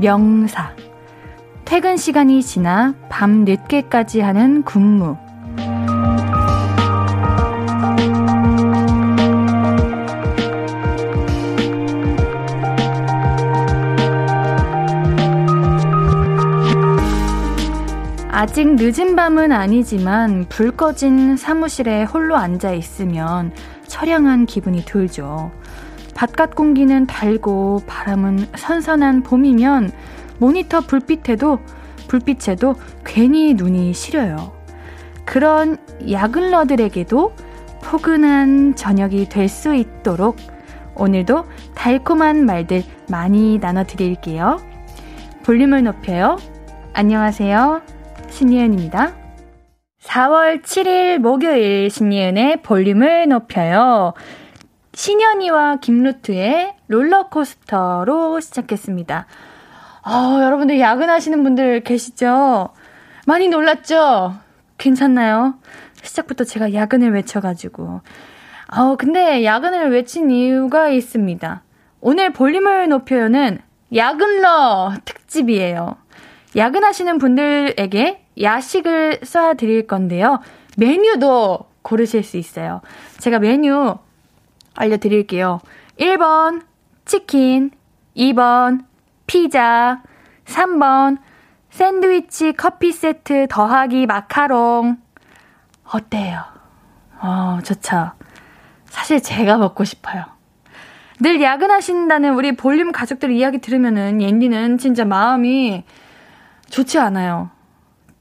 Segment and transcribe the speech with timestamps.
[0.00, 0.72] 명사.
[1.64, 5.16] 퇴근 시간이 지나 밤 늦게까지 하는 근무.
[18.30, 23.52] 아직 늦은 밤은 아니지만 불 꺼진 사무실에 홀로 앉아 있으면
[23.88, 25.50] 처량한 기분이 들죠.
[26.18, 29.92] 바깥 공기는 달고 바람은 선선한 봄이면
[30.38, 31.60] 모니터 불빛에도
[32.08, 34.52] 불빛에도 괜히 눈이 시려요.
[35.24, 35.76] 그런
[36.10, 37.34] 야근러들에게도
[37.84, 40.38] 포근한 저녁이 될 수 있도록
[40.96, 41.44] 오늘도
[41.76, 44.60] 달콤한 말들 많이 나눠드릴게요.
[45.44, 46.36] 볼륨을 높여요.
[46.94, 47.82] 안녕하세요.
[48.28, 49.14] 신예은입니다.
[50.02, 54.14] 4월 7일 목요일 신예은의 볼륨을 높여요.
[54.98, 59.26] 신현이와 김루트의 롤러코스터로 시작했습니다.
[60.04, 62.70] 어, 여러분들 야근하시는 분들 계시죠?
[63.24, 64.34] 많이 놀랐죠?
[64.76, 65.54] 괜찮나요?
[66.02, 68.00] 시작부터 제가 야근을 외쳐가지고.
[68.76, 71.62] 어, 근데 야근을 외친 이유가 있습니다.
[72.00, 73.60] 오늘 볼륨을 높여요는
[73.94, 75.94] 야근러 특집이에요.
[76.56, 80.40] 야근하시는 분들에게 야식을 쏴드릴 건데요.
[80.76, 82.80] 메뉴도 고르실 수 있어요.
[83.18, 83.96] 제가 메뉴
[84.78, 85.60] 알려드릴게요.
[85.98, 86.62] 1번,
[87.04, 87.70] 치킨.
[88.16, 88.84] 2번,
[89.26, 90.02] 피자.
[90.44, 91.18] 3번,
[91.70, 94.96] 샌드위치 커피 세트 더하기 마카롱.
[95.84, 96.42] 어때요?
[97.20, 98.12] 어, 좋죠.
[98.86, 100.24] 사실 제가 먹고 싶어요.
[101.20, 105.84] 늘 야근하신다는 우리 볼륨 가족들 이야기 들으면은 옌디는 진짜 마음이
[106.70, 107.50] 좋지 않아요.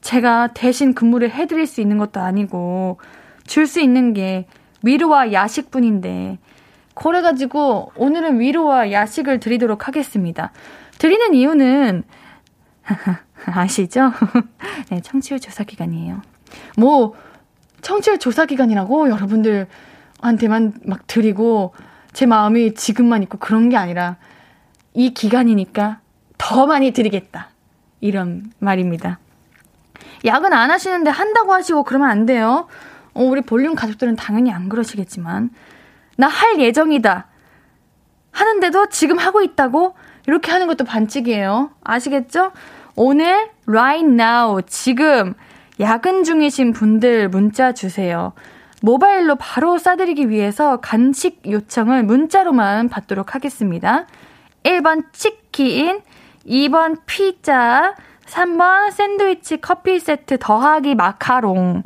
[0.01, 2.99] 제가 대신 근무를 해드릴 수 있는 것도 아니고
[3.45, 4.47] 줄 수 있는 게
[4.83, 6.39] 위로와 야식뿐인데
[6.97, 10.51] 그래가지고 오늘은 위로와 야식을 드리도록 하겠습니다.
[10.97, 12.03] 드리는 이유는
[13.45, 14.11] 아시죠?
[14.89, 16.21] 네, 청취율 조사 기간이에요.
[16.77, 17.13] 뭐
[17.81, 21.73] 청취율 조사 기간이라고 여러분들한테만 막 드리고
[22.13, 24.17] 제 마음이 지금만 있고 그런 게 아니라
[24.93, 25.99] 이 기간이니까
[26.37, 27.49] 더 많이 드리겠다.
[28.01, 29.19] 이런 말입니다.
[30.25, 32.67] 야근 안 하시는데 한다고 하시고 그러면 안 돼요.
[33.13, 35.51] 어, 우리 볼륨 가족들은 당연히 안 그러시겠지만
[36.17, 37.27] 나 할 예정이다.
[38.31, 39.95] 하는데도 지금 하고 있다고
[40.27, 41.71] 이렇게 하는 것도 반칙이에요.
[41.83, 42.51] 아시겠죠?
[42.95, 45.33] 오늘 right now 지금
[45.79, 48.33] 야근 중이신 분들 문자 주세요.
[48.81, 54.05] 모바일로 바로 싸드리기 위해서 간식 요청을 문자로만 받도록 하겠습니다.
[54.63, 56.01] 1번 치킨,
[56.45, 57.95] 2번 피자,
[58.25, 61.83] 3번 샌드위치 커피 세트 더하기 마카롱.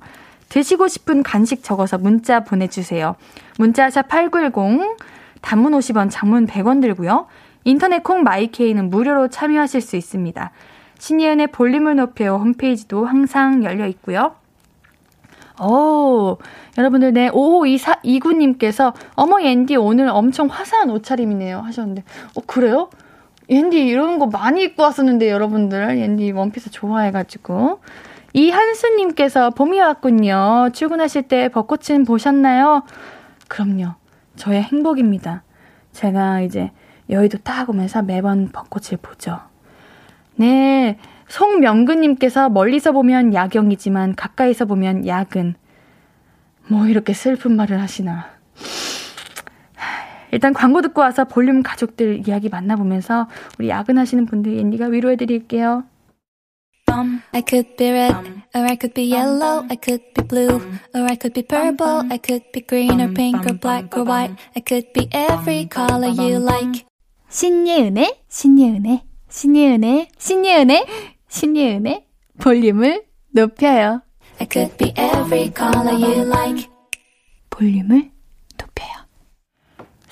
[0.49, 3.15] 드시고 싶은 간식 적어서 문자 보내주세요.
[3.61, 4.97] 문자샵 8910,
[5.41, 7.27] 단문 50원, 장문 100원 들고요.
[7.63, 10.51] 인터넷 콩 마이케이는 무료로 참여하실 수 있습니다.
[10.97, 14.35] 신예은의 볼륨을 높여 홈페이지도 항상 열려 있고요.
[15.61, 16.37] 오,
[16.75, 21.59] 여러분들, 네, 552429님께서, 어머, 앤디, 오늘 엄청 화사한 옷차림이네요.
[21.59, 22.03] 하셨는데,
[22.35, 22.89] 어, 그래요?
[23.47, 27.81] 옌디 이런 거 많이 입고 왔었는데 여러분들 옌디 원피스 좋아해가지고
[28.31, 30.69] 이한수님께서 봄이 왔군요.
[30.71, 32.83] 출근하실 때 벚꽃은 보셨나요?
[33.51, 33.95] 그럼요.
[34.37, 35.43] 저의 행복입니다.
[35.91, 36.71] 제가 이제
[37.09, 39.41] 여의도 딱 오면서 매번 벚꽃을 보죠.
[40.37, 40.97] 네.
[41.27, 45.55] 송명근님께서 멀리서 보면 야경이지만 가까이서 보면 야근.
[46.69, 48.29] 뭐 이렇게 슬픈 말을 하시나.
[50.31, 53.27] 일단 광고 듣고 와서 볼륨 가족들 이야기 만나보면서
[53.59, 55.83] 우리 야근하시는 분들 앤디가 위로해드릴게요.
[57.33, 58.15] I could be red,
[58.53, 60.61] or I could be yellow, I could be blue,
[60.93, 64.35] or I could be purple, I could be green or pink or black or white,
[64.55, 66.85] I could be every color you like.
[67.29, 70.85] 신예은의, 신예은의, 신예은의, 신예은의,
[71.29, 72.05] 신예은의
[72.39, 74.01] 볼륨을 높여요.
[74.39, 76.69] I could be every color you like.
[77.49, 78.11] 볼륨을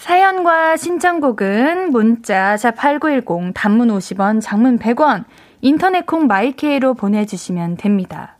[0.10, 5.26] 사연과 신청곡은 문자 샵8910 단문 50원, 장문 100원,
[5.62, 8.36] 인터넷 콩 마이케이로 보내주시면 됩니다.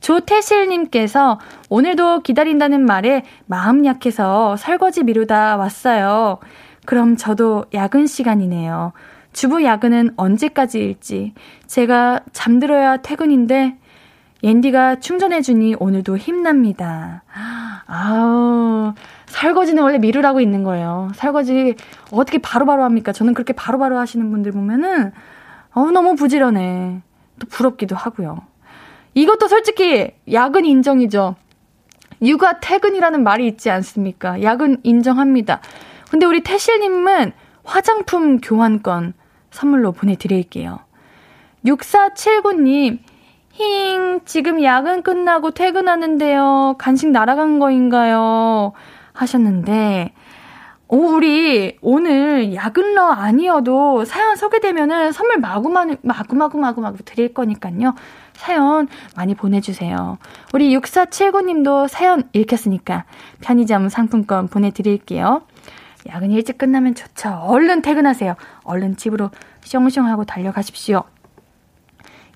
[0.00, 1.40] 조태실님께서
[1.70, 6.38] 오늘도 기다린다는 말에 마음 약해서 설거지 미루다 왔어요.
[6.84, 8.92] 그럼 저도 야근 시간이네요.
[9.32, 11.32] 주부 야근은 언제까지일지.
[11.66, 13.78] 제가 잠들어야 퇴근인데,
[14.42, 17.22] 옌디가 충전해주니 오늘도 힘납니다.
[17.86, 18.92] 아우,
[19.26, 21.10] 설거지는 원래 미루라고 있는 거예요.
[21.14, 21.76] 설거지
[22.12, 23.12] 어떻게 바로바로 바로 합니까?
[23.12, 25.12] 저는 그렇게 바로바로 바로 하시는 분들 보면은
[25.74, 27.02] 어 너무 부지런해.
[27.40, 28.38] 또 부럽기도 하고요.
[29.14, 31.36] 이것도 솔직히 야근 인정이죠.
[32.22, 34.42] 육아 퇴근이라는 말이 있지 않습니까?
[34.42, 35.60] 야근 인정합니다.
[36.10, 37.32] 근데 우리 태실님은
[37.64, 39.14] 화장품 교환권
[39.50, 40.78] 선물로 보내드릴게요.
[41.64, 42.98] 6479님,
[43.52, 46.76] 힝, 지금 야근 끝나고 퇴근하는데요.
[46.78, 48.72] 간식 날아간 거인가요?
[49.12, 50.12] 하셨는데,
[50.94, 57.96] 오, 우리 오늘 야근러 아니어도 사연 소개되면은 선물 마구마구, 마구마구, 마구마구 드릴 거니까요.
[58.34, 58.86] 사연
[59.16, 60.18] 많이 보내주세요.
[60.52, 63.06] 우리 6479님도 사연 읽혔으니까
[63.40, 65.42] 편의점 상품권 보내드릴게요.
[66.06, 67.40] 야근 일찍 끝나면 좋죠.
[67.42, 68.36] 얼른 퇴근하세요.
[68.62, 69.30] 얼른 집으로
[69.62, 71.02] 숑숑하고 달려가십시오.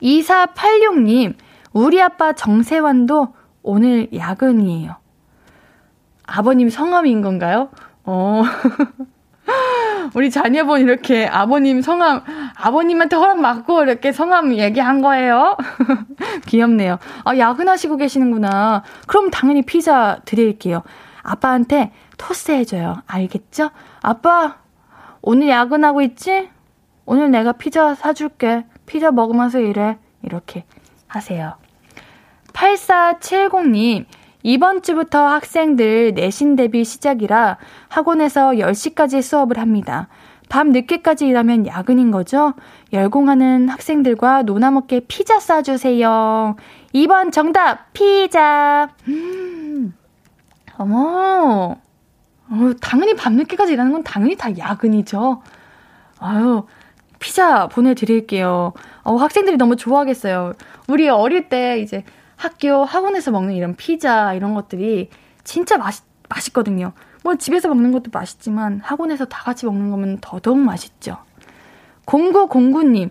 [0.02, 1.34] 2486님,
[1.72, 4.96] 우리 아빠 정세환도 오늘 야근이에요.
[6.26, 7.70] 아버님 성함인 건가요?
[8.08, 8.42] 어.
[10.14, 12.22] 우리 자녀분 이렇게 아버님 성함,
[12.56, 15.56] 아버님한테 허락 받고 이렇게 성함 얘기한 거예요.
[16.46, 16.98] 귀엽네요.
[17.24, 18.82] 아, 야근하시고 계시는구나.
[19.06, 20.82] 그럼 당연히 피자 드릴게요.
[21.22, 23.02] 아빠한테 토스 해줘요.
[23.06, 23.70] 알겠죠?
[24.00, 24.56] 아빠,
[25.20, 26.48] 오늘 야근하고 있지?
[27.04, 28.64] 오늘 내가 피자 사줄게.
[28.86, 29.98] 피자 먹으면서 일해.
[30.22, 30.64] 이렇게
[31.06, 31.54] 하세요.
[32.54, 34.06] 8470님,
[34.42, 37.58] 이번 주부터 학생들 내신 대비 시작이라
[37.88, 40.08] 학원에서 10시까지 수업을 합니다.
[40.48, 42.54] 밤 늦게까지 일하면 야근인 거죠?
[42.92, 46.56] 열공하는 학생들과 노나먹게 피자 싸주세요.
[46.94, 48.88] 2번 정답, 피자.
[49.08, 49.94] 음,
[50.78, 51.76] 어머.
[52.50, 55.42] 어, 당연히 밤늦게까지 일하는 건 당연히 다 야근이죠.
[56.18, 56.64] 아유,
[57.18, 58.72] 피자 보내드릴게요.
[59.02, 60.54] 어, 학생들이 너무 좋아하겠어요.
[60.88, 62.04] 우리 어릴 때 이제
[62.38, 65.10] 학교, 학원에서 먹는 이런 피자, 이런 것들이
[65.42, 66.92] 진짜 맛있, 맛있거든요.
[67.24, 71.18] 뭐 집에서 먹는 것도 맛있지만 학원에서 다 같이 먹는 거면 더더욱 맛있죠.
[72.06, 73.10] 0909님,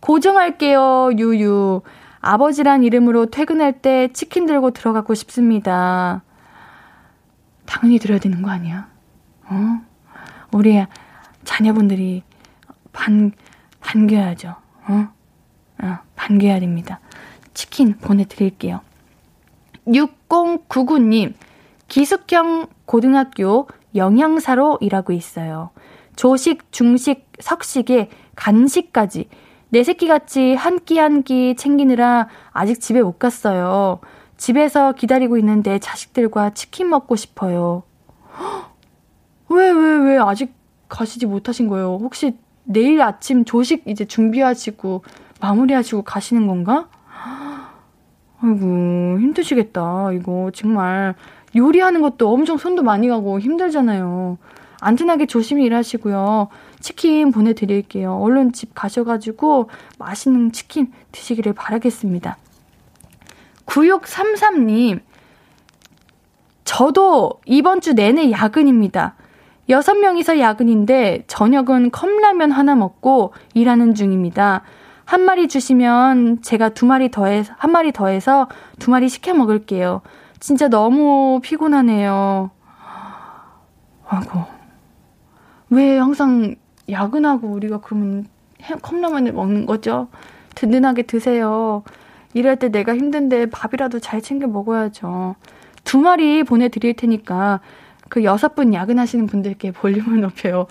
[0.00, 1.82] 고정할게요, 유유.
[2.20, 6.22] 아버지란 이름으로 퇴근할 때 치킨 들고 들어가고 싶습니다.
[7.66, 8.88] 당연히 들어야 되는 거 아니야?
[9.46, 9.80] 어?
[10.52, 10.84] 우리
[11.44, 12.22] 자녀분들이
[12.92, 13.32] 반,
[13.80, 14.56] 반겨야죠.
[14.88, 15.08] 어?
[15.82, 17.00] 어, 반겨야 됩니다.
[17.54, 18.80] 치킨 보내드릴게요.
[19.86, 21.34] 6099님,
[21.88, 25.70] 기숙형 고등학교 영양사로 일하고 있어요.
[26.16, 29.28] 조식, 중식, 석식에 간식까지
[29.68, 34.00] 내 새끼같이 한 끼 한 끼 챙기느라 아직 집에 못 갔어요.
[34.36, 37.82] 집에서 기다리고 있는데 자식들과 치킨 먹고 싶어요.
[39.48, 40.52] 왜, 왜, 왜 아직
[40.88, 41.98] 가시지 못하신 거예요?
[42.00, 45.02] 혹시 내일 아침 조식 이제 준비하시고
[45.40, 46.88] 마무리하시고 가시는 건가?
[48.44, 50.12] 아이고, 힘드시겠다.
[50.12, 51.14] 이거 정말
[51.56, 54.36] 요리하는 것도 엄청 손도 많이 가고 힘들잖아요.
[54.80, 56.48] 안전하게 조심히 일하시고요.
[56.80, 58.16] 치킨 보내드릴게요.
[58.16, 62.36] 얼른 집 가셔가지고 맛있는 치킨 드시기를 바라겠습니다.
[63.64, 65.00] 9633님,
[66.64, 69.14] 저도 이번 주 내내 야근입니다.
[69.70, 74.62] 여섯 명이서 야근인데 저녁은 컵라면 하나 먹고 일하는 중입니다.
[75.04, 80.00] 한 마리 주시면 제가 두 마리 더해서, 한 마리 더해서 두 마리 시켜 먹을게요.
[80.40, 82.50] 진짜 너무 피곤하네요.
[84.06, 84.44] 아이고.
[85.70, 86.54] 왜 항상
[86.90, 88.26] 야근하고 우리가 그러면
[88.82, 90.08] 컵라면을 먹는 거죠?
[90.54, 91.82] 든든하게 드세요.
[92.32, 95.36] 이럴 때 내가 힘든데 밥이라도 잘 챙겨 먹어야죠.
[95.84, 97.60] 두 마리 보내드릴 테니까
[98.08, 100.66] 그 여섯 분 야근하시는 분들께 볼륨을 높여요.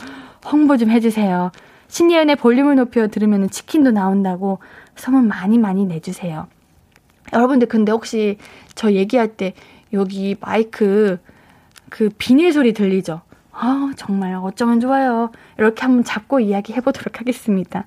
[0.46, 1.52] 홍보 좀 해주세요.
[1.94, 4.58] 신예은의 볼륨을 높여 들으면 치킨도 나온다고
[4.96, 6.48] 소문 많이 많이 내주세요.
[7.32, 8.40] 여러분들 근데 혹시
[8.74, 9.54] 저 얘기할 때
[9.94, 11.20] 여기 마이크
[11.92, 13.22] 그 비닐 소리 들리죠?
[13.52, 15.30] 아 정말 어쩌면 좋아요.
[15.60, 17.86] 이렇게 한번 잡고 이야기 해보도록 하겠습니다.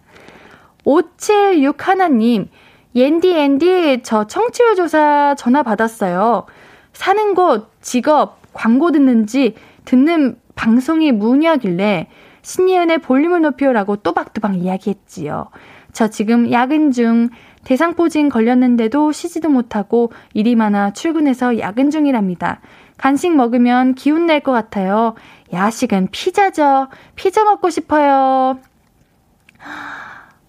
[0.84, 2.48] 576 하나님
[2.94, 6.46] 옌디 앤디 저 청취율 조사 전화 받았어요.
[6.92, 12.06] 사는 곳, 직업, 광고 듣는지 듣는 방송이 무냐길래
[12.46, 15.48] 신예은의 볼륨을 높여라고 또박또박 이야기했지요.
[15.92, 17.28] 저 지금 야근 중
[17.64, 22.60] 대상포진 걸렸는데도 쉬지도 못하고 일이 많아 출근해서 야근 중이랍니다.
[22.98, 25.16] 간식 먹으면 기운 낼 것 같아요.
[25.52, 26.86] 야식은 피자죠.
[27.16, 28.60] 피자 먹고 싶어요.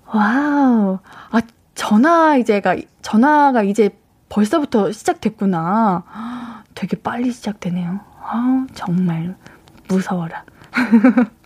[0.05, 0.99] wow.
[1.31, 1.41] 아,
[1.73, 3.89] 전화 이제가, 전화가 이제
[4.29, 6.03] 벌써부터 시작됐구나.
[6.75, 7.99] 되게 빨리 시작되네요.
[8.21, 9.35] 아, 정말
[9.87, 10.43] 무서워라.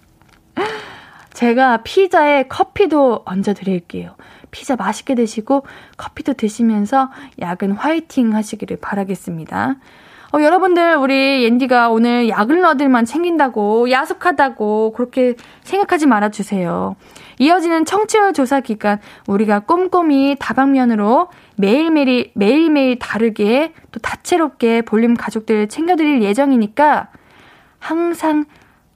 [1.34, 4.16] 제가 피자에 커피도 얹어 드릴게요.
[4.52, 5.66] 피자 맛있게 드시고
[5.98, 9.76] 커피도 드시면서 야근 화이팅 하시기를 바라겠습니다.
[10.34, 16.96] 어, 여러분들, 우리 옌디가 오늘 야근러들만 챙긴다고, 야속하다고, 그렇게 생각하지 말아주세요.
[17.40, 21.28] 이어지는 청취율 조사 기간, 우리가 꼼꼼히 다방면으로
[21.58, 27.10] 매일매일, 매일매일 다르게, 또 다채롭게 볼륨 가족들 챙겨드릴 예정이니까,
[27.80, 28.46] 항상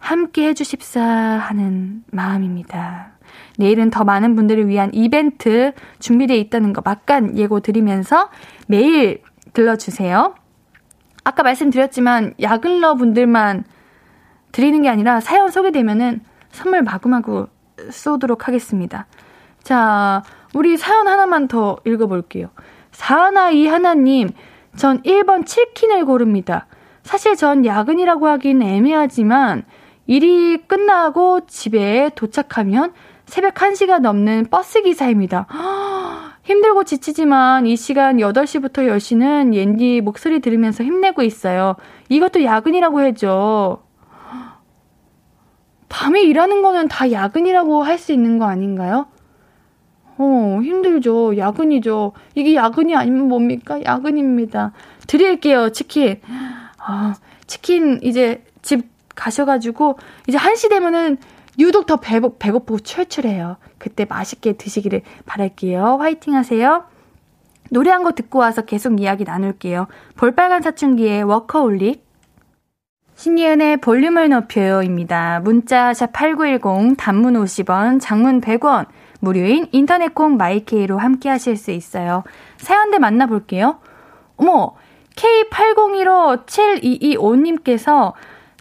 [0.06, 3.14] 함께 해주십사 하는 마음입니다.
[3.58, 8.30] 내일은 더 많은 분들을 위한 이벤트 준비되어 있다는 거 막간 예고 드리면서
[8.68, 10.36] 매일 들러주세요.
[11.24, 13.64] 아까 말씀드렸지만 야근러 분들만
[14.52, 16.22] 드리는 게 아니라 사연 소개되면은
[16.52, 17.48] 선물 마구마구
[17.90, 19.08] 쏘도록 하겠습니다.
[19.64, 20.22] 자,
[20.54, 22.52] 우리 사연 하나만 더 읽어볼게요.
[22.92, 24.30] 사하나이 하나님,
[24.76, 26.68] 전 1번 치킨을 고릅니다.
[27.02, 29.64] 사실 전 야근이라고 하긴 애매하지만
[30.08, 32.94] 일이 끝나고 집에 도착하면
[33.26, 35.48] 새벽 1시가 넘는 버스 기사입니다.
[36.44, 41.76] 힘들고 지치지만 이 시간 8시부터 10시는 옌디 목소리 들으면서 힘내고 있어요.
[42.10, 43.82] 이것도 야근이라고 해죠.
[45.90, 49.08] 밤에 일하는 거는 다 야근이라고 할 수 있는 거 아닌가요?
[50.18, 51.36] 어, 힘들죠.
[51.38, 52.14] 야근이죠.
[52.36, 53.82] 이게 야근이 아니면 뭡니까?
[53.84, 54.72] 야근입니다.
[55.08, 56.22] 드릴게요, 치킨.
[56.78, 57.16] 아,
[57.48, 61.18] 치킨 이제 집 가셔가지고 이제 1시 되면은
[61.60, 63.58] 유독 더 배고, 배고프고 출출해요.
[63.78, 65.98] 그때 맛있게 드시기를 바랄게요.
[66.00, 66.86] 화이팅 하세요.
[67.72, 69.88] 노래 한 곡 듣고 와서 계속 이야기 나눌게요.
[70.16, 72.06] 볼빨간 사춘기의 워커홀릭.
[73.16, 75.40] 신예은의 볼륨을 높여요입니다.
[75.40, 78.88] 문자 샵8910 단문 50원, 장문 100원,
[79.22, 82.26] 무료인 인터넷 콩 마이케이로 함께 하실 수 있어요.
[82.58, 83.80] 사연대 만나볼게요.
[84.36, 84.76] 어머,
[85.16, 88.12] K80157225님께서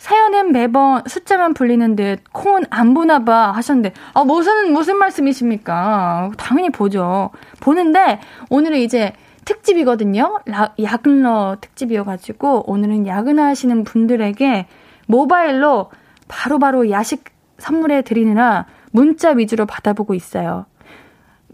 [0.04, 6.30] 사연은 매번 숫자만 불리는 듯 콩은 안 보나 봐 하셨는데 아 무슨 무슨 말씀이십니까?
[6.36, 7.30] 당연히 보죠.
[7.60, 8.20] 보는데
[8.50, 9.14] 오늘은 이제
[9.46, 10.40] 특집이거든요.
[10.44, 14.66] 라, 야근러 특집이어가지고 오늘은 야근하시는 분들에게
[15.06, 15.90] 모바일로
[16.28, 17.24] 바로바로 바로 야식
[17.56, 20.66] 선물해 드리느라 문자 위주로 받아보고 있어요.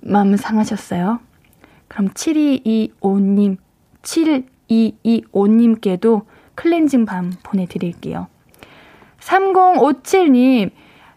[0.02, 1.20] 마음 상하셨어요?
[1.86, 3.58] 그럼 7225님,
[4.02, 6.24] 7225님께도
[6.56, 8.26] 클렌징 밤 보내드릴게요.
[9.20, 10.70] 3057님,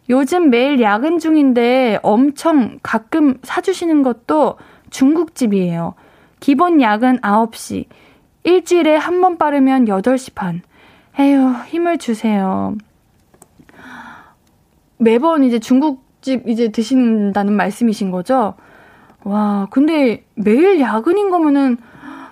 [0.09, 4.57] 요즘 매일 야근 중인데 엄청 가끔 사주시는 것도
[4.89, 5.95] 중국집이에요.
[6.39, 7.85] 기본 야근 9시.
[8.43, 10.61] 일주일에 한 번 빠르면 8시 반.
[11.19, 12.75] 에휴, 힘을 주세요.
[14.97, 18.55] 매번 이제 중국집 이제 드신다는 말씀이신 거죠?
[19.23, 21.77] 와, 근데 매일 야근인 거면은,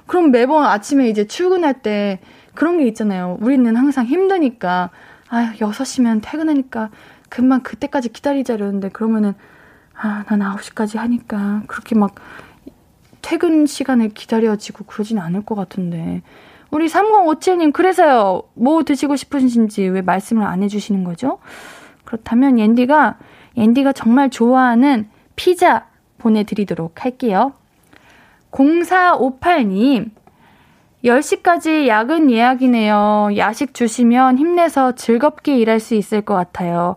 [0.07, 2.19] 그럼 매번 아침에 이제 출근할 때
[2.53, 3.37] 그런 게 있잖아요.
[3.39, 4.89] 우리는 항상 힘드니까.
[5.31, 6.89] 아휴, 6시면 퇴근하니까
[7.29, 9.33] 금방 그때까지 기다리자 이러는데 그러면은
[9.95, 12.15] 아, 난 9시까지 하니까 그렇게 막
[13.21, 16.21] 퇴근 시간을 기다려지고 그러진 않을 것 같은데.
[16.69, 21.39] 우리 3057님, 그래서요, 뭐 드시고 싶으신지 왜 말씀을 안 해주시는 거죠?
[22.03, 23.17] 그렇다면 옌디가,
[23.55, 27.53] 옌디가 정말 좋아하는 피자 보내드리도록 할게요.
[28.51, 30.11] 0458님,
[31.03, 33.29] 10시까지 야근 예약이네요.
[33.37, 36.95] 야식 주시면 힘내서 즐겁게 일할 수 있을 것 같아요.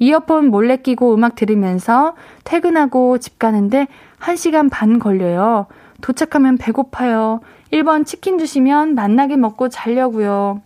[0.00, 3.86] 이어폰 몰래 끼고 음악 들으면서 퇴근하고 집 가는데
[4.20, 5.66] 1시간 반 걸려요.
[6.00, 7.40] 도착하면 배고파요.
[7.72, 10.60] 1번 치킨 주시면 만나게 먹고 자려고요.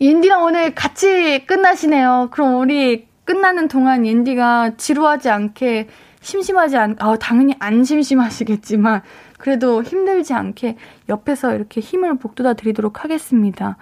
[0.00, 2.28] 옌디랑 오늘 같이 끝나시네요.
[2.30, 5.88] 그럼 우리 끝나는 동안 옌디가 지루하지 않게
[6.26, 9.02] 심심하지 않, 아, 당연히 안 심심하시겠지만
[9.38, 10.76] 그래도 힘들지 않게
[11.08, 13.76] 옆에서 이렇게 힘을 복돋아 드리도록 하겠습니다.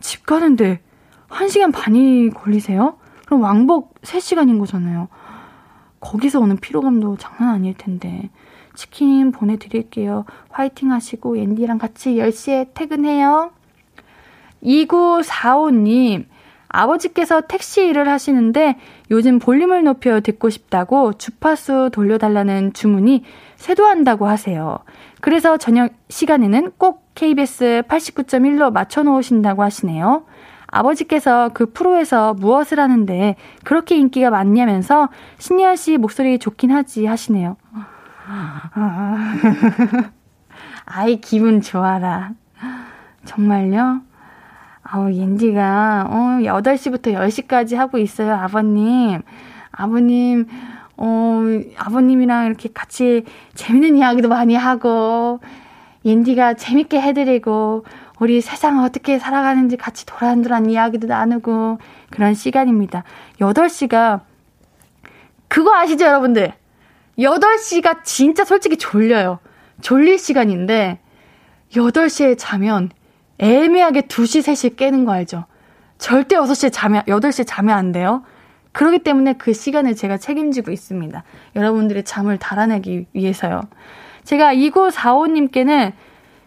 [0.00, 0.80] 집 가는데
[1.28, 2.98] 1시간 반이 걸리세요?
[3.26, 5.06] 그럼 왕복 3시간인 거잖아요.
[6.00, 8.28] 거기서 오는 피로감도 장난 아닐 텐데.
[8.74, 10.24] 치킨 보내드릴게요.
[10.50, 13.52] 화이팅 하시고, 앤디랑 같이 10시에 퇴근해요.
[14.64, 16.26] 2945님,
[16.74, 18.76] 아버지께서 택시 일을 하시는데
[19.10, 23.22] 요즘 볼륨을 높여 듣고 싶다고 주파수 돌려달라는 주문이
[23.56, 24.78] 쇄도한다고 하세요.
[25.20, 30.24] 그래서 저녁 시간에는 꼭 KBS 89.1로 맞춰놓으신다고 하시네요.
[30.66, 37.56] 아버지께서 그 프로에서 무엇을 하는데 그렇게 인기가 많냐면서 신예아 씨 목소리 좋긴 하지 하시네요.
[40.86, 42.32] 아이 기분 좋아라.
[43.24, 44.00] 정말요?
[44.84, 49.22] 아우 옌디가 어 8시부터 10시까지 하고 있어요, 아버님.
[49.72, 50.46] 아버님
[50.96, 51.42] 어
[51.76, 53.24] 아버님이랑 이렇게 같이
[53.54, 55.40] 재밌는 이야기도 많이 하고
[56.04, 57.84] 옌디가 재밌게 해드리고
[58.20, 61.78] 우리 세상 어떻게 살아가는지 같이 도란도란 이야기도 나누고
[62.10, 63.04] 그런 시간입니다.
[63.40, 64.20] 8시가
[65.48, 66.52] 그거 아시죠, 여러분들?
[67.18, 69.38] 8시가 진짜 솔직히 졸려요.
[69.80, 71.00] 졸릴 시간인데
[71.72, 72.90] 8시에 자면
[73.38, 75.44] 애매하게 2시, 3시 깨는 거 알죠?
[75.98, 78.22] 절대 6시에 자면, 8시에 자면 안 돼요.
[78.72, 81.22] 그렇기 때문에 그 시간을 제가 책임지고 있습니다.
[81.54, 83.62] 여러분들의 잠을 달아내기 위해서요.
[84.24, 85.92] 제가 2945님께는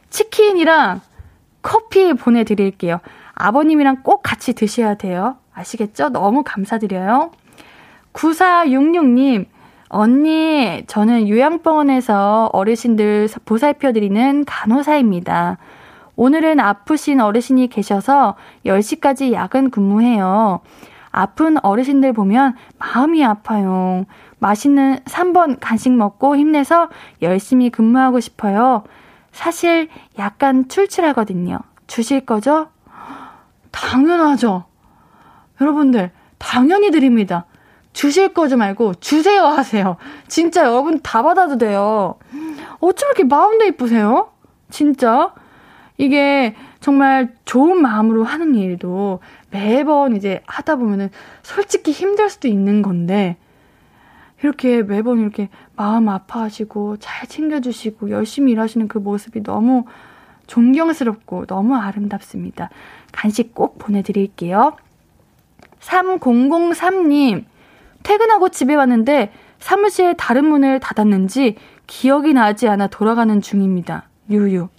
[0.09, 1.01] 치킨이랑
[1.61, 2.99] 커피 보내드릴게요.
[3.33, 5.37] 아버님이랑 꼭 같이 드셔야 돼요.
[5.53, 6.09] 아시겠죠?
[6.09, 7.31] 너무 감사드려요.
[8.13, 9.45] 9466님,
[9.89, 15.57] 언니, 저는 요양병원에서 어르신들 보살펴드리는 간호사입니다.
[16.17, 20.59] 오늘은 아프신 어르신이 계셔서 10시까지 야근 근무해요.
[21.11, 24.05] 아픈 어르신들 보면 마음이 아파요.
[24.39, 26.89] 맛있는 3번 간식 먹고 힘내서
[27.21, 28.83] 열심히 근무하고 싶어요.
[29.31, 31.59] 사실 약간 출출하거든요.
[31.85, 32.69] 주실 거죠?
[33.71, 34.65] 당연하죠.
[35.61, 37.45] 여러분들, 당연히 드립니다.
[37.93, 39.97] 주실 거죠 말고 주세요 하세요.
[40.27, 42.15] 진짜 여러분 다 받아도 돼요.
[42.79, 44.31] 어쩜 이렇게 마음도 이쁘세요?
[44.69, 45.33] 진짜.
[45.97, 51.09] 이게 정말 좋은 마음으로 하는 일도 매번 이제 하다 보면은
[51.41, 53.37] 솔직히 힘들 수도 있는 건데,
[54.43, 59.85] 이렇게 매번 이렇게 마음 아파하시고 잘 챙겨주시고 열심히 일하시는 그 모습이 너무
[60.45, 62.69] 존경스럽고 너무 아름답습니다.
[63.11, 64.77] 간식 꼭 보내드릴게요.
[65.79, 67.45] 3003님,
[68.03, 71.55] 퇴근하고 집에 왔는데 사무실 다른 문을 닫았는지
[71.87, 74.07] 기억이 나지 않아 돌아가는 중입니다.
[74.29, 74.69] 유유.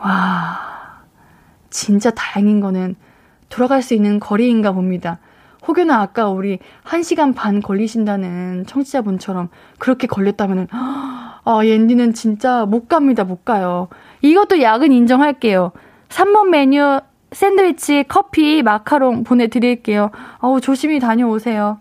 [0.00, 0.58] 와,
[1.68, 2.96] 진짜 다행인 거는
[3.48, 5.18] 돌아갈 수 있는 거리인가 봅니다.
[5.66, 13.44] 혹여나 아까 우리 1시간 반 걸리신다는 청취자분처럼 그렇게 걸렸다면은, 아, 옌디는 진짜 못 갑니다, 못
[13.44, 13.88] 가요.
[14.22, 15.72] 이것도 야근 인정할게요.
[16.08, 17.00] 3번 메뉴
[17.32, 20.10] 샌드위치, 커피, 마카롱 보내드릴게요.
[20.38, 21.78] 어우, 조심히 다녀오세요.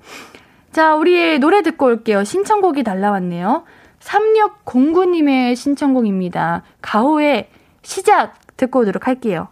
[0.71, 2.23] 자, 우리 노래 듣고 올게요.
[2.23, 3.63] 신청곡이 날라왔네요.
[3.99, 6.61] 3609님의 신청곡입니다.
[6.81, 7.49] 가호의
[7.89, 9.47] 시작 듣고 오도록 할게요.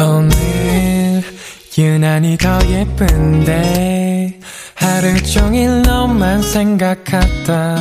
[0.00, 1.22] 오늘
[1.78, 4.40] 유난히 더 예쁜데
[4.74, 7.76] 하루 종일 너만 생각하다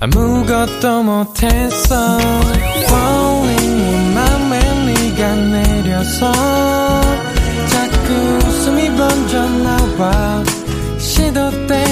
[0.00, 2.18] 아무것도 못했어
[2.88, 6.32] Falling 내 맘에 네가 내려서
[7.68, 8.12] 자꾸
[8.48, 10.42] 웃음이 번져 나와
[10.98, 11.91] 시도 때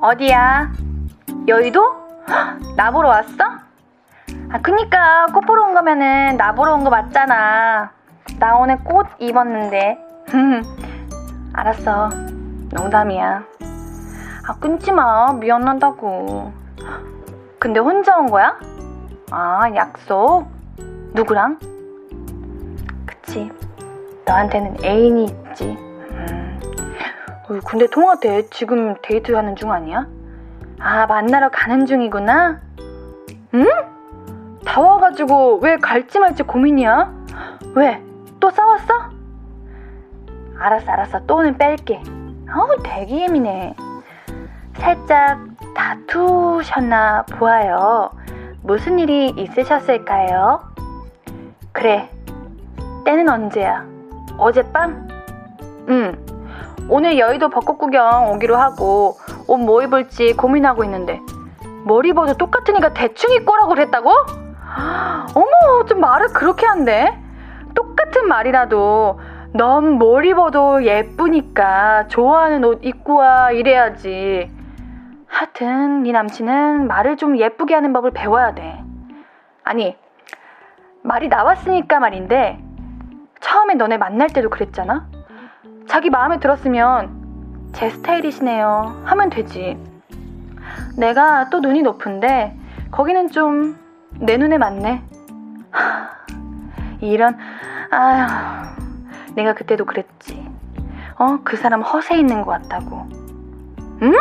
[0.00, 0.72] 어디야?
[1.46, 1.82] 여의도?
[2.76, 3.32] 나 보러 왔어?
[4.52, 7.90] 아, 그니까 꽃 보러 온 거면은 나 보러 온 거 맞잖아.
[8.38, 9.98] 나 오늘 꽃 입었는데.
[11.52, 12.08] 알았어.
[12.72, 13.42] 농담이야.
[14.48, 15.32] 아, 끊지 마.
[15.34, 16.52] 미안한다고.
[17.58, 18.58] 근데 혼자 온 거야?
[19.30, 20.46] 아, 약속?
[21.12, 21.58] 누구랑?
[23.06, 23.50] 그치.
[24.24, 25.76] 너한테는 애인이 있지.
[27.58, 28.48] 근데 통화 돼.
[28.50, 30.06] 지금 데이트하는 중 아니야?
[30.78, 32.60] 아, 만나러 가는 중이구나?
[33.54, 33.66] 응?
[34.64, 37.12] 다 와가지고 왜 갈지 말지 고민이야?
[37.74, 38.02] 왜?
[38.38, 39.10] 또 싸웠어?
[40.58, 41.26] 알았어, 알았어.
[41.26, 42.02] 또는 뺄게.
[42.54, 43.74] 어우, 되게 예민해.
[44.76, 45.40] 살짝
[45.74, 48.10] 다투셨나 보아요.
[48.62, 50.62] 무슨 일이 있으셨을까요?
[51.72, 52.10] 그래.
[53.04, 53.84] 때는 언제야?
[54.38, 55.08] 어젯밤?
[55.88, 56.39] 응.
[56.88, 59.16] 오늘 여의도 벚꽃 구경 오기로 하고
[59.46, 61.20] 옷 뭐 입을지 고민하고 있는데
[61.84, 64.10] 뭘 입어도 똑같으니까 대충 입고 라고 그랬다고?
[65.34, 67.16] 어머 좀 말을 그렇게 한대?
[67.74, 69.20] 똑같은 말이라도
[69.52, 74.50] 넌 뭘 입어도 예쁘니까 좋아하는 옷 입고 와 이래야지.
[75.26, 78.82] 하여튼 네 남친은 말을 좀 예쁘게 하는 법을 배워야 돼.
[79.64, 79.96] 아니
[81.02, 82.62] 말이 나왔으니까 말인데
[83.40, 85.08] 처음에 너네 만날 때도 그랬잖아
[85.88, 89.78] 자기 마음에 들었으면 제 스타일이시네요 하면 되지.
[90.96, 92.56] 내가 또 눈이 높은데
[92.90, 93.80] 거기는 좀
[94.18, 95.02] 내 눈에 맞네.
[95.70, 96.10] 하,
[97.00, 97.36] 이런
[97.90, 98.26] 아휴
[99.34, 100.48] 내가 그때도 그랬지.
[101.18, 103.06] 어, 그 사람 허세 있는 것 같다고.
[104.02, 104.12] 응?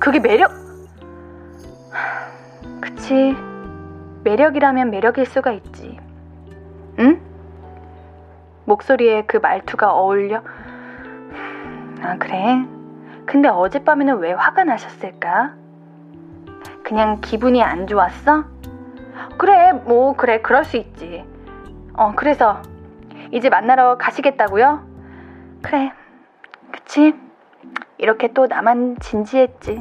[0.00, 0.50] 그게 매력?
[2.80, 3.36] 그치.
[4.24, 5.98] 매력이라면 매력일 수가 있지.
[6.98, 7.20] 응?
[8.66, 10.42] 목소리에 그 말투가 어울려?
[12.02, 12.64] 아, 그래?
[13.24, 15.54] 근데 어젯밤에는 왜 화가 나셨을까?
[16.84, 18.44] 그냥 기분이 안 좋았어?
[19.38, 21.24] 그래, 뭐, 그래, 그럴 수 있지.
[21.94, 22.60] 어, 그래서,
[23.32, 24.86] 이제 만나러 가시겠다고요?
[25.62, 25.92] 그래,
[26.72, 27.14] 그치?
[27.98, 29.80] 이렇게 또 나만 진지했지.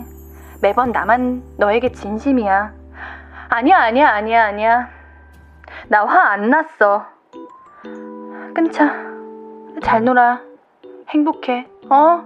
[0.62, 2.74] 매번 나만 너에게 진심이야.
[3.50, 4.89] 아니야, 아니야, 아니야, 아니야.
[5.89, 7.06] 나 화 안 났어.
[8.56, 8.89] 끊자.
[9.84, 10.39] 잘 놀아.
[11.10, 11.68] 행복해.
[11.89, 12.24] 어?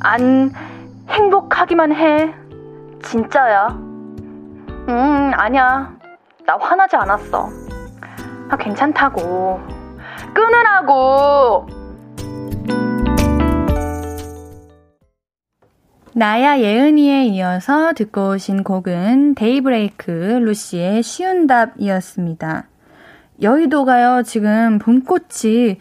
[0.00, 0.50] 안
[1.10, 2.34] 행복하기만 해.
[3.02, 3.68] 진짜야.
[3.68, 5.94] 음, 아니야.
[6.46, 7.48] 나 화나지 않았어.
[8.48, 9.60] 아, 괜찮다고.
[10.32, 11.66] 끊으라고!
[16.14, 22.70] 나야 예은이에 이어서 듣고 오신 곡은 데이브레이크 루시의 쉬운 답이었습니다.
[23.42, 25.78] 여의도가요, 지금 봄꽃이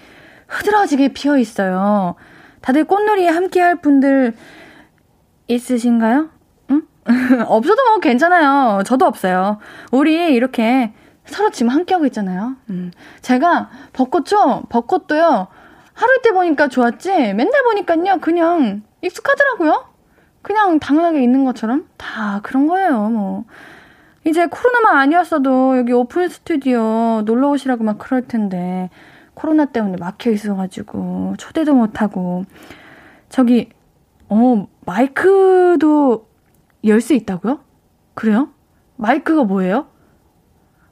[0.47, 2.15] 흐드러지게 피어 있어요.
[2.61, 4.33] 다들 꽃놀이에 함께 할 분들
[5.47, 6.29] 있으신가요?
[6.71, 6.81] 응?
[7.47, 8.83] 없어도 뭐 괜찮아요.
[8.85, 9.59] 저도 없어요.
[9.91, 10.93] 우리 이렇게
[11.25, 12.55] 서로 지금 함께 하고 있잖아요.
[12.69, 12.91] 음.
[13.21, 14.63] 제가 벚꽃죠?
[14.69, 15.47] 벚꽃도요,
[15.93, 19.85] 하루 때 보니까 좋았지, 맨날 보니까요, 그냥 익숙하더라고요.
[20.41, 23.45] 그냥 당연하게 있는 것처럼 다 그런 거예요, 뭐.
[24.29, 28.89] 이제 코로나만 아니었어도 여기 오픈 스튜디오 놀러 오시라고 막 그럴 텐데,
[29.33, 32.45] 코로나 때문에 막혀 있어가지고, 초대도 못하고,
[33.29, 33.69] 저기,
[34.29, 36.27] 어, 마이크도
[36.85, 37.59] 열 수 있다고요?
[38.13, 38.49] 그래요?
[38.97, 39.87] 마이크가 뭐예요?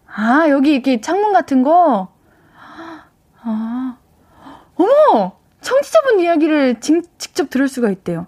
[0.08, 2.10] 아, 여기 이렇게 창문 같은 거?
[3.44, 3.98] 아,
[4.76, 5.34] 어머!
[5.62, 8.28] 청취자분 이야기를 직, 직접 들을 수가 있대요.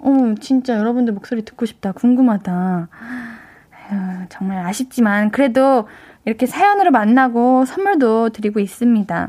[0.00, 1.92] 어, 진짜 여러분들 목소리 듣고 싶다.
[1.92, 2.88] 궁금하다.
[3.88, 5.88] 아유, 정말 아쉽지만 그래도
[6.24, 9.28] 이렇게 사연으로 만나고 선물도 드리고 있습니다.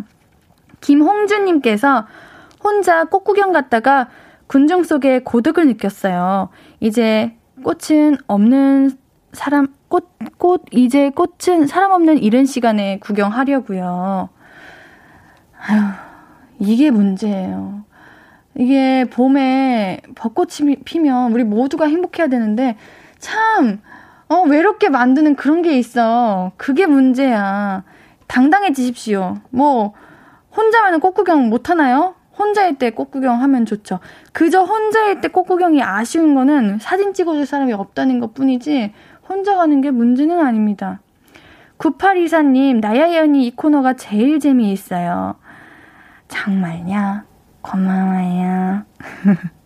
[0.82, 2.08] 김홍주님께서
[2.63, 4.10] 혼자 꽃 구경 갔다가
[4.48, 6.50] 군중 속에 고독을 느꼈어요.
[6.80, 8.98] 이제 꽃은 없는
[9.34, 14.30] 사람, 꽃, 꽃, 이제 꽃은 사람 없는 이른 시간에 구경하려고요.
[15.68, 15.82] 아유,
[16.60, 17.84] 이게 문제예요.
[18.58, 22.78] 이게 봄에 벚꽃이 피면 우리 모두가 행복해야 되는데
[23.20, 23.82] 참
[24.28, 26.52] 어, 외롭게 만드는 그런 게 있어.
[26.58, 27.84] 그게 문제야.
[28.28, 29.38] 당당해지십시오.
[29.52, 29.94] 뭐
[30.56, 32.16] 혼자만은 꽃구경 못 하나요?
[32.38, 34.00] 혼자일 때 꽃구경 하면 좋죠.
[34.34, 38.94] 그저 혼자일 때 꽃구경이 아쉬운 거는 사진 찍어줄 사람이 없다는 것 뿐이지
[39.28, 41.00] 혼자 가는 게 문제는 아닙니다.
[41.78, 45.36] 9824님, 나야 예언이 이 코너가 제일 재미있어요.
[46.28, 47.26] 정말냐?
[47.62, 48.84] 고마워요.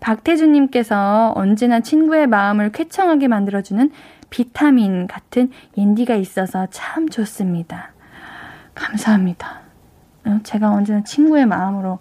[0.00, 3.90] 박태주님께서 언제나 친구의 마음을 쾌청하게 만들어주는
[4.30, 7.92] 비타민 같은 옌디가 있어서 참 좋습니다.
[8.74, 9.60] 감사합니다.
[10.26, 11.98] 어, 제가 언제나 친구의 마음으로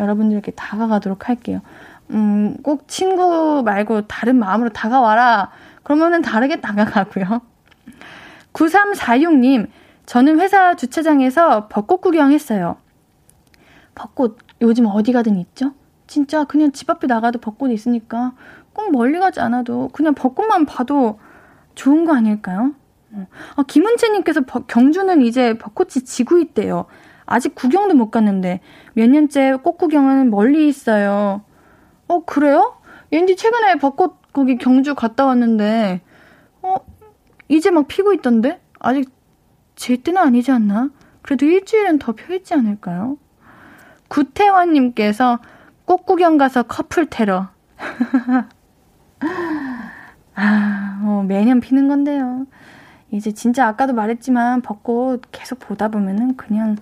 [0.00, 1.60] 여러분들께 다가가도록 할게요.
[2.10, 5.50] 음, 꼭 친구 말고 다른 마음으로 다가와라.
[5.82, 7.42] 그러면은 다르게 다가가고요.
[8.52, 9.68] 9346님,
[10.06, 12.76] 저는 회사 주차장에서 벚꽃 구경했어요.
[13.94, 15.72] 벚꽃 요즘 어디 가든 있죠?
[16.06, 18.32] 진짜 그냥 집 앞에 나가도 벚꽃 있으니까
[18.72, 21.18] 꼭 멀리 가지 않아도 그냥 벚꽃만 봐도
[21.74, 22.74] 좋은 거 아닐까요?
[23.12, 23.26] 어.
[23.56, 26.86] 아, 김은채님께서 경주는 이제 벚꽃이 지고 있대요.
[27.24, 28.60] 아직 구경도 못 갔는데
[28.94, 31.42] 몇 년째 꽃 구경은 멀리 있어요.
[32.08, 32.76] 어 그래요?
[33.10, 36.02] 왠지 최근에 벚꽃 거기 경주 갔다 왔는데
[36.62, 36.76] 어
[37.48, 39.10] 이제 막 피고 있던데 아직
[39.74, 40.90] 제 때는 아니지 않나?
[41.22, 43.18] 그래도 일주일은 더 펴 있지 않을까요?
[44.08, 45.40] 구태환님께서
[45.86, 47.48] 꽃구경 가서 커플 테러.
[50.34, 52.46] 아, 뭐 매년 피는 건데요.
[53.10, 56.76] 이제 진짜 아까도 말했지만 벚꽃 계속 보다 보면은 그냥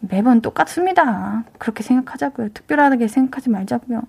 [0.00, 1.44] 매번 똑같습니다.
[1.58, 2.50] 그렇게 생각하자고요.
[2.50, 4.02] 특별하게 생각하지 말자고요.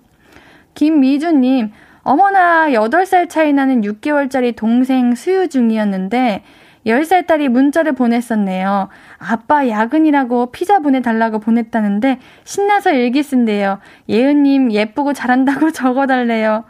[0.74, 1.70] 김미주님,
[2.02, 6.42] 어머나 8살 차이 나는 6개월짜리 동생 수유 중이었는데
[6.86, 8.88] 10살 딸이 문자를 보냈었네요.
[9.18, 13.78] 아빠 야근이라고 피자 보내달라고 보냈다는데 신나서 일기 쓴대요.
[14.08, 16.64] 예은님 예쁘고 잘한다고 적어달래요.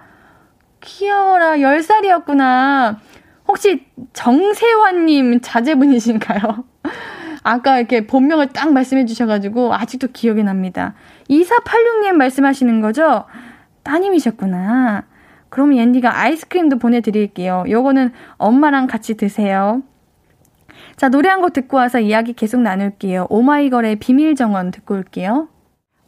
[0.80, 1.56] 귀여워라.
[1.56, 2.96] 10살이었구나.
[3.48, 6.64] 혹시 정세환님 자제분이신가요?
[7.42, 10.94] 아까 이렇게 본명을 딱 말씀해 주셔가지고 아직도 기억이 납니다.
[11.28, 13.24] 2486님 말씀하시는 거죠?
[13.82, 15.04] 따님이셨구나.
[15.50, 17.64] 그럼 옌디가 아이스크림도 보내드릴게요.
[17.68, 19.82] 요거는 엄마랑 같이 드세요.
[20.96, 23.26] 자, 노래 한 곡 듣고 와서 이야기 계속 나눌게요.
[23.28, 25.48] 오마이걸의 비밀 정원 듣고 올게요.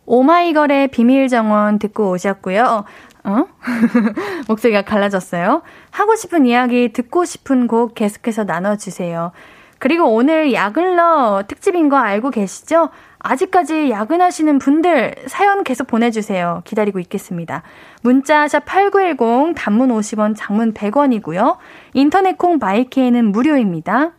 [0.07, 2.85] 오마이걸의 비밀 정원 듣고 오셨고요.
[3.25, 3.45] 어?
[4.49, 5.63] 목소리가 갈라졌어요.
[5.91, 9.33] 하고 싶은 이야기, 듣고 싶은 곡 계속해서 나눠주세요.
[9.79, 12.89] 그리고 오늘 야글러 특집인 거 알고 계시죠?
[13.19, 16.63] 아직까지 야근하시는 분들 사연 계속 보내주세요.
[16.65, 17.63] 기다리고 있겠습니다.
[18.03, 21.57] 문자샵 8910 단문 50원 장문 100원이고요.
[21.93, 24.13] 인터넷 콩 마이케이는 무료입니다.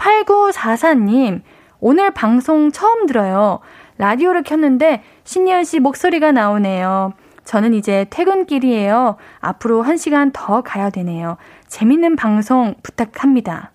[0.00, 1.42] 8944님
[1.78, 3.60] 오늘 방송 처음 들어요.
[3.98, 7.12] 라디오를 켰는데 신예은 씨 목소리가 나오네요.
[7.44, 9.16] 저는 이제 퇴근길이에요.
[9.40, 11.36] 앞으로 한 시간 더 가야 되네요.
[11.68, 13.72] 재밌는 방송 부탁합니다.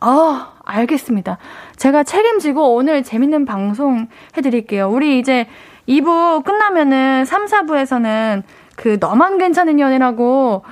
[0.00, 1.38] 아, 알겠습니다.
[1.76, 4.90] 제가 책임지고 오늘 재밌는 방송 해드릴게요.
[4.90, 5.46] 우리 이제
[5.88, 8.42] 2부 끝나면은 3, 4부에서는
[8.76, 10.64] 그 너만 괜찮은 연애라고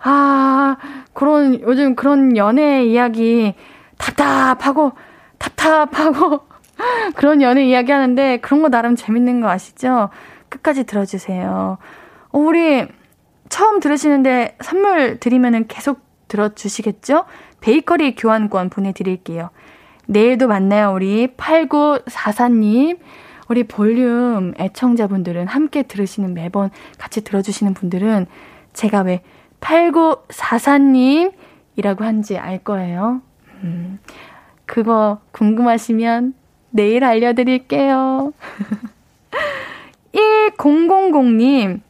[0.00, 0.76] 아,
[1.12, 3.54] 그런, 요즘 그런 연애 이야기
[3.98, 4.92] 답답하고,
[5.38, 6.40] 답답하고,
[7.16, 10.10] 그런 연애 이야기 하는데 그런 거 나름 재밌는 거 아시죠?
[10.48, 11.78] 끝까지 들어주세요.
[12.32, 12.86] 어, 우리
[13.48, 17.24] 처음 들으시는데 선물 드리면은 계속 들어주시겠죠?
[17.60, 19.50] 베이커리 교환권 보내드릴게요.
[20.06, 22.98] 내일도 만나요, 우리 8944님.
[23.48, 28.26] 우리 볼륨 애청자분들은 함께 들으시는 매번 같이 들어주시는 분들은
[28.72, 29.22] 제가 왜
[29.60, 33.22] 8944님이라고 한지 알 거예요.
[33.62, 33.98] 음,
[34.64, 36.34] 그거 궁금하시면
[36.70, 38.32] 내일 알려드릴게요.
[40.56, 41.80] 1000님,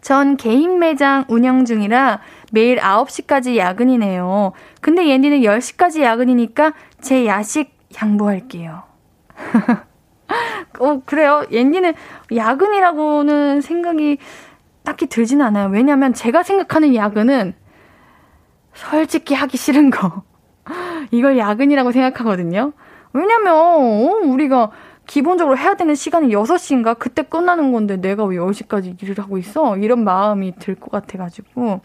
[0.00, 2.20] 전 개인 매장 운영 중이라
[2.52, 4.52] 매일 9시까지 야근이네요.
[4.80, 8.82] 근데 옌디는 10시까지 야근이니까 제 야식 양보할게요.
[10.80, 11.44] 어, 그래요.
[11.50, 11.94] 옌디는
[12.34, 14.18] 야근이라고는 생각이
[14.82, 15.68] 딱히 들진 않아요.
[15.68, 17.54] 왜냐면 제가 생각하는 야근은
[18.74, 20.22] 솔직히 하기 싫은 거.
[21.10, 22.72] 이걸 야근이라고 생각하거든요.
[23.12, 23.78] 왜냐면, 어,
[24.24, 24.70] 우리가
[25.06, 26.98] 기본적으로 해야 되는 시간이 6시인가?
[26.98, 29.76] 그때 끝나는 건데 내가 왜 10시까지 일을 하고 있어?
[29.76, 31.80] 이런 마음이 들 것 같아가지고.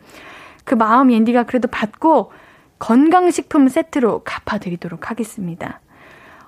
[0.64, 2.32] 그 마음 앤디가 그래도 받고
[2.80, 5.82] 건강식품 세트로 갚아드리도록 하겠습니다.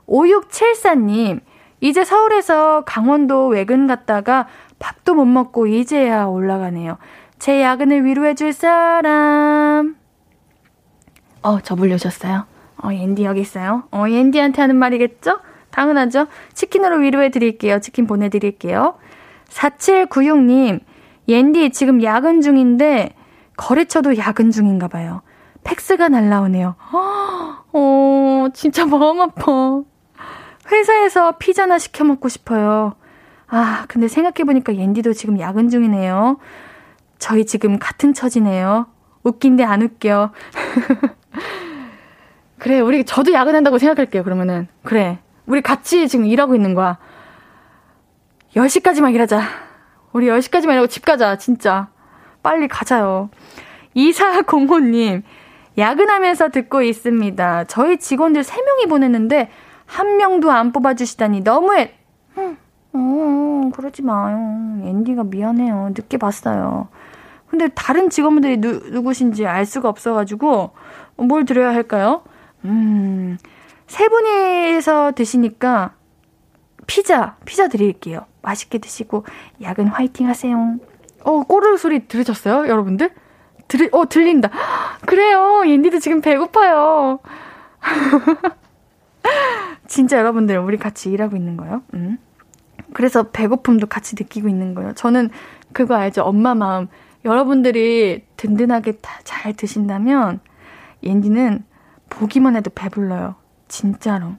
[0.08, 1.42] 5674님,
[1.82, 4.48] 이제 서울에서 강원도 외근 갔다가
[4.80, 6.98] 밥도 못 먹고 이제야 올라가네요.
[7.40, 9.96] 제 야근을 위로해줄 사람.
[11.42, 12.46] 어, 저 불려셨어요?
[12.82, 13.84] 어, 앤디 여기 있어요.
[13.92, 15.40] 어, 앤디한테 하는 말이겠죠?
[15.72, 16.28] 당연하죠.
[16.54, 17.80] 치킨으로 위로해 드릴게요.
[17.80, 18.96] 치킨 보내드릴게요.
[19.50, 20.82] 4796님,
[21.28, 23.16] 옌디 지금 야근 중인데
[23.58, 25.22] 거래처도 야근 중인가 봐요.
[25.64, 26.76] 팩스가 날라오네요.
[27.74, 29.82] 어, 진짜 마음 아파.
[30.72, 32.96] 회사에서 피자나 시켜 먹고 싶어요.
[33.48, 36.38] 아, 근데 생각해보니까 옌디도 지금 야근 중이네요.
[37.20, 38.88] 저희 지금 같은 처지네요.
[39.24, 40.32] 웃긴데 안 웃겨.
[42.62, 44.68] 그래, 우리, 저도 야근한다고 생각할게요, 그러면은.
[44.84, 45.18] 그래.
[45.48, 47.00] 우리 같이 지금 일하고 있는 거야.
[48.56, 49.42] 10시까지만 일하자.
[50.14, 51.88] 우리 10시까지만 일하고 집 가자, 진짜.
[52.44, 53.32] 빨리 가자요.
[53.96, 55.24] 2405님,
[55.76, 57.64] 야근하면서 듣고 있습니다.
[57.64, 59.50] 저희 직원들 3명이 보냈는데,
[59.88, 61.96] 한 명도 안 뽑아주시다니 너무해.
[62.38, 62.58] 음,
[62.94, 64.38] 어, 그러지 마요.
[64.86, 65.94] 앤디가 미안해요.
[65.96, 66.90] 늦게 봤어요.
[67.48, 70.74] 근데 다른 직원분들이 누, 누구신지 알 수가 없어가지고,
[71.18, 72.22] 뭘 드려야 할까요?
[72.66, 73.38] 음,
[73.88, 75.96] 세 분이서 드시니까
[76.88, 78.26] 피자, 피자 드릴게요.
[78.42, 79.26] 맛있게 드시고
[79.62, 80.78] 야근 화이팅 하세요.
[81.24, 82.68] 어, 꼬르르 소리 들으셨어요?
[82.68, 83.12] 여러분들?
[83.68, 84.50] 들, 어, 들린다.
[85.06, 85.64] 그래요.
[85.66, 87.20] 옌디도 지금 배고파요.
[89.88, 91.84] 진짜 여러분들, 우리 같이 일하고 있는 거예요.
[91.94, 92.18] 음.
[92.94, 94.94] 그래서 배고픔도 같이 느끼고 있는 거예요.
[94.94, 95.30] 저는
[95.72, 96.24] 그거 알죠?
[96.24, 96.88] 엄마 마음.
[97.24, 98.94] 여러분들이 든든하게
[99.24, 100.40] 잘 드신다면,
[101.04, 101.64] 옌디는
[102.12, 103.36] 보기만 해도 배불러요.
[103.68, 104.34] 진짜로.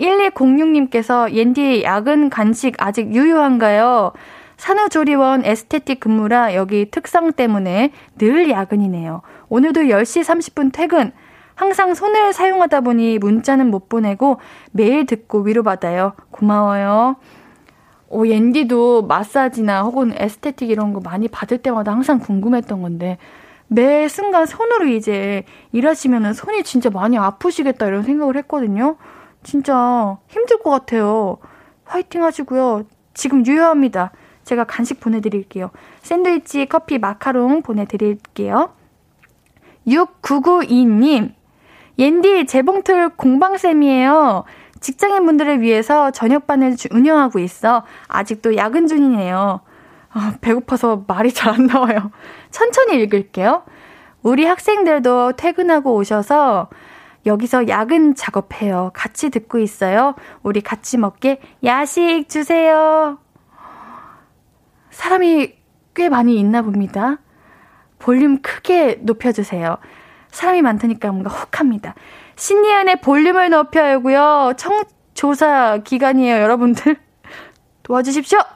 [0.00, 4.12] 1206님께서 옌디 야근 간식 아직 유효한가요?
[4.56, 9.22] 산후조리원 에스테틱 근무라 여기 특성 때문에 늘 야근이네요.
[9.48, 11.12] 오늘도 10시 30분 퇴근.
[11.54, 14.38] 항상 손을 사용하다 보니 문자는 못 보내고
[14.72, 16.12] 매일 듣고 위로받아요.
[16.30, 17.16] 고마워요.
[18.08, 23.18] 오, 옌디도 마사지나 혹은 에스테틱 이런 거 많이 받을 때마다 항상 궁금했던 건데
[23.68, 28.96] 매 순간 손으로 이제 일하시면은 손이 진짜 많이 아프시겠다 이런 생각을 했거든요.
[29.42, 31.38] 진짜 힘들 것 같아요.
[31.84, 32.84] 화이팅 하시고요.
[33.14, 34.12] 지금 유효합니다.
[34.44, 35.70] 제가 간식 보내드릴게요.
[36.02, 38.72] 샌드위치, 커피, 마카롱 보내드릴게요.
[39.86, 41.32] 6992님,
[41.98, 44.44] 옌디 재봉틀 공방쌤이에요.
[44.80, 47.84] 직장인분들을 위해서 저녁반을 운영하고 있어.
[48.08, 49.60] 아직도 야근 중이네요.
[50.16, 52.10] 아, 배고파서 말이 잘 안 나와요.
[52.50, 53.64] 천천히 읽을게요.
[54.22, 56.70] 우리 학생들도 퇴근하고 오셔서
[57.26, 58.92] 여기서 야근 작업해요.
[58.94, 60.14] 같이 듣고 있어요.
[60.42, 63.18] 우리 같이 먹게 야식 주세요.
[64.90, 65.54] 사람이
[65.94, 67.18] 꽤 많이 있나 봅니다.
[67.98, 69.76] 볼륨 크게 높여주세요.
[70.30, 71.94] 사람이 많다니까 뭔가 혹합니다.
[72.36, 74.54] 신예은의 볼륨을 높여요고요.
[74.56, 74.82] 청,
[75.14, 76.96] 조사 기간이에요, 여러분들.
[77.82, 78.55] 도와주십시오!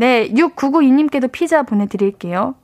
[0.00, 2.54] 네, 6992님께도 피자 보내드릴게요.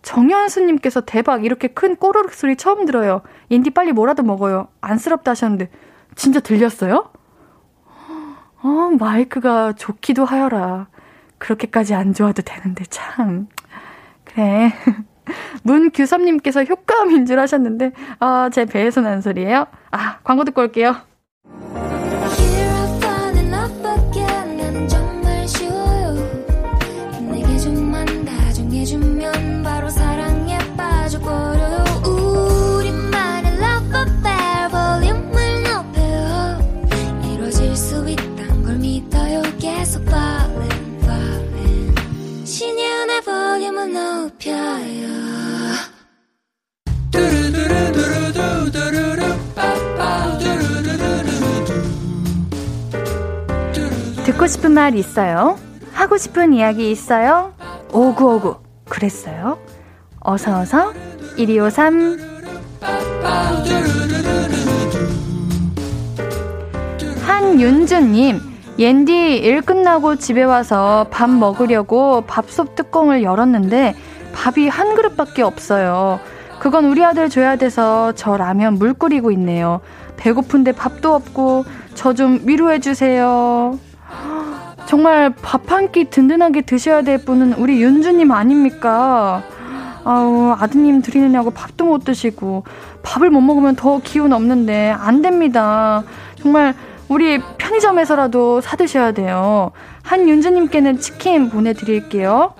[0.00, 3.20] 정현수님께서 대박, 이렇게 큰 꼬르륵 소리 처음 들어요.
[3.50, 4.68] 인디 빨리 뭐라도 먹어요.
[4.80, 5.68] 안쓰럽다 하셨는데,
[6.14, 7.10] 진짜 들렸어요?
[8.62, 10.88] 어, 마이크가 좋기도 하여라.
[11.36, 13.48] 그렇게까지 안 좋아도 되는데, 참.
[14.24, 14.72] 그래.
[15.64, 19.66] 문규섭님께서 효과음인 줄 하셨는데, 아, 제 배에서 난 소리예요?
[19.90, 20.96] 아, 광고 듣고 올게요.
[54.24, 55.58] 듣고 싶은 말 있어요?
[55.92, 57.54] 하고 싶은 이야기 있어요?
[57.92, 58.56] 오구오구
[58.88, 59.58] 그랬어요?
[60.20, 60.92] 어서어서
[61.36, 62.18] 1253
[67.24, 73.94] 한윤주님 옌디 일 끝나고 집에 와서 밥 먹으려고 밥솥 뚜껑을 열었는데
[74.34, 76.20] 밥이 한 그릇밖에 없어요.
[76.60, 79.80] 그건 우리 아들 줘야 돼서 저 라면 물 끓이고 있네요.
[80.16, 83.78] 배고픈데 밥도 없고 저 좀 위로해 주세요.
[84.86, 89.42] 정말 밥 한 끼 든든하게 드셔야 될 분은 우리 윤주님 아닙니까?
[90.04, 92.62] 아우, 아드님 드리느냐고 밥도 못 드시고,
[93.02, 96.04] 밥을 못 먹으면 더 기운 없는데, 안 됩니다.
[96.40, 96.74] 정말,
[97.08, 99.70] 우리 편의점에서라도 사드셔야 돼요.
[100.02, 102.54] 한윤주님께는 치킨 보내드릴게요.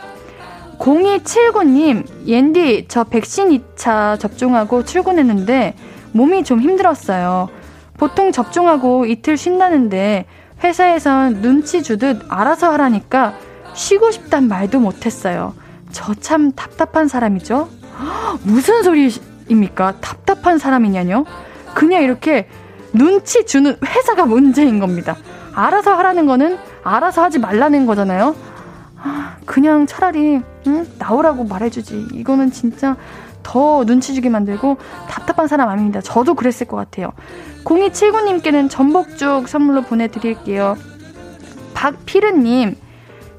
[0.79, 5.75] 0279님, 옌디, 저 백신 2차 접종하고 출근했는데,
[6.13, 7.49] 몸이 좀 힘들었어요.
[7.97, 10.27] 보통 접종하고 이틀 쉰다는데,
[10.63, 13.35] 회사에선 눈치 주듯 알아서 하라니까
[13.75, 15.55] 쉬고 싶단 말도 못했어요.
[15.93, 17.69] 저 참 답답한 사람이죠?
[18.45, 20.01] 무슨 소리입니까?
[20.01, 21.25] 답답한 사람이냐뇨?
[21.75, 22.49] 그냥 이렇게
[22.97, 25.17] 눈치 주는 회사가 문제인 겁니다.
[25.55, 28.35] 알아서 하라는 거는 알아서 하지 말라는 거잖아요.
[29.45, 30.87] 그냥 차라리 응?
[30.99, 32.09] 나오라고 말해주지.
[32.13, 32.97] 이거는 진짜
[33.43, 34.77] 더 눈치 주게 만들고
[35.09, 36.01] 답답한 사람 아닙니다.
[36.01, 37.13] 저도 그랬을 것 같아요.
[37.65, 40.77] 0279님께는 전복죽 선물로 보내드릴게요.
[41.75, 42.77] 박피르님,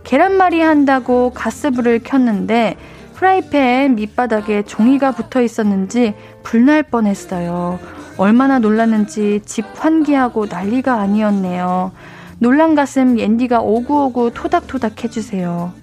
[0.04, 2.78] 계란말이 한다고 가스불을 켰는데
[3.16, 7.80] 프라이팬 밑바닥에 종이가 붙어 있었는지 불날 뻔했어요.
[8.18, 11.92] 얼마나 놀랐는지 집 환기하고 난리가 아니었네요.
[12.40, 15.74] 놀란 가슴 옌디가 오구오구 토닥토닥 해주세요.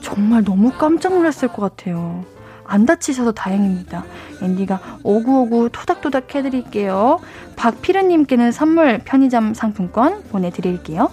[0.00, 2.24] 정말 너무 깜짝 놀랐을 것 같아요.
[2.66, 4.04] 안 다치셔서 다행입니다.
[4.42, 7.20] 앤디가 오구오구 토닥토닥 해드릴게요.
[7.56, 11.10] 박피르님께는 선물 편의점 상품권 보내드릴게요.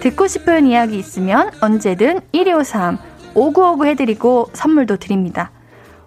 [0.00, 5.50] 듣고 싶은 이야기 있으면 언제든 1253 5959 해드리고 선물도 드립니다.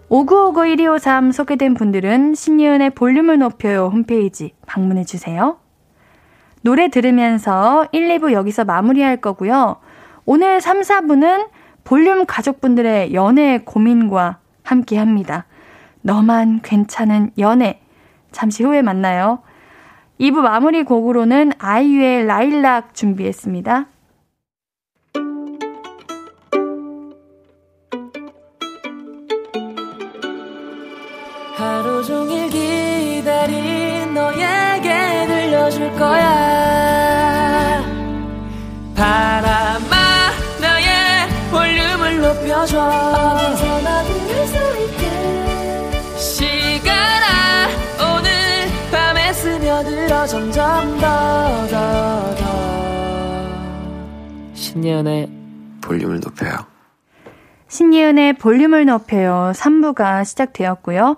[0.09, 5.57] 5959 1253 소개된 분들은 신예은의 볼륨을 높여요 홈페이지 방문해주세요.
[6.61, 9.77] 노래 들으면서 1, 2부 여기서 마무리할 거고요.
[10.25, 11.49] 오늘 3, 4부는
[11.83, 15.45] 볼륨 가족분들의 연애 고민과 함께 합니다.
[16.01, 17.81] 너만 괜찮은 연애.
[18.31, 19.39] 잠시 후에 만나요.
[20.19, 23.87] 2부 마무리 곡으로는 아이유의 라일락 준비했습니다.
[31.97, 37.81] 하루 종일 기다린 너에게 들려줄 거야.
[38.95, 39.95] 바람아,
[40.61, 42.79] 나의 볼륨을 높여줘.
[42.79, 45.09] 어디서나 들을 수 있게.
[46.19, 47.67] 시간아,
[47.97, 48.29] 오늘
[48.91, 52.45] 밤에 스며들어 점점 더, 더, 더.
[54.53, 55.31] 신예은의
[55.81, 56.57] 볼륨을 높여요.
[57.69, 59.51] 신예은의 볼륨을 높여요.
[59.55, 61.17] 3부가 시작되었고요.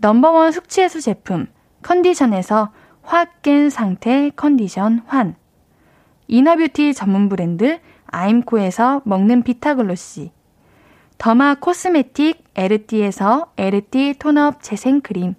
[0.00, 1.46] number one 숙취해소 제품
[1.82, 2.72] 컨디션에서
[3.02, 5.34] 확 깬 상태 컨디션 환
[6.28, 10.32] inner beauty 전문 브랜드 아임코에서 먹는 비타글로시
[11.18, 15.34] derma cosmetic 에르띠에서 에르띠 tone up 재생크림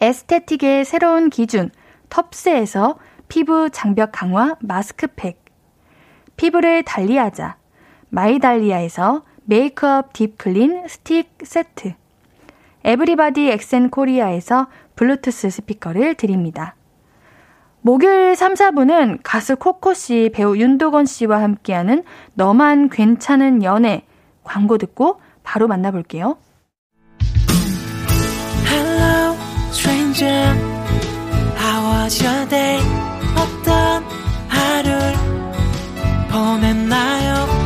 [0.00, 1.70] aesthetic의 새로운 기준,
[2.10, 2.98] 텁스에서
[3.28, 5.42] 피부 장벽 강화 마스크팩.
[6.36, 7.56] 피부를 달리하자.
[8.10, 11.94] 마이달리아에서 메이크업 deep clean 스틱 세트.
[12.86, 16.76] 에브리바디 엑센 코리아에서 블루투스 스피커를 드립니다.
[17.80, 24.04] 목요일 3, 4부는 가수 코코 씨, 배우 윤도건 씨와 함께하는 너만 괜찮은 연애
[24.44, 26.38] 광고 듣고 바로 만나볼게요.
[28.68, 29.36] Hello,
[29.70, 30.54] stranger.
[31.58, 32.80] How was your day?
[33.36, 34.04] 어떤
[34.48, 35.12] 하루를
[36.30, 37.65] 보냈나요?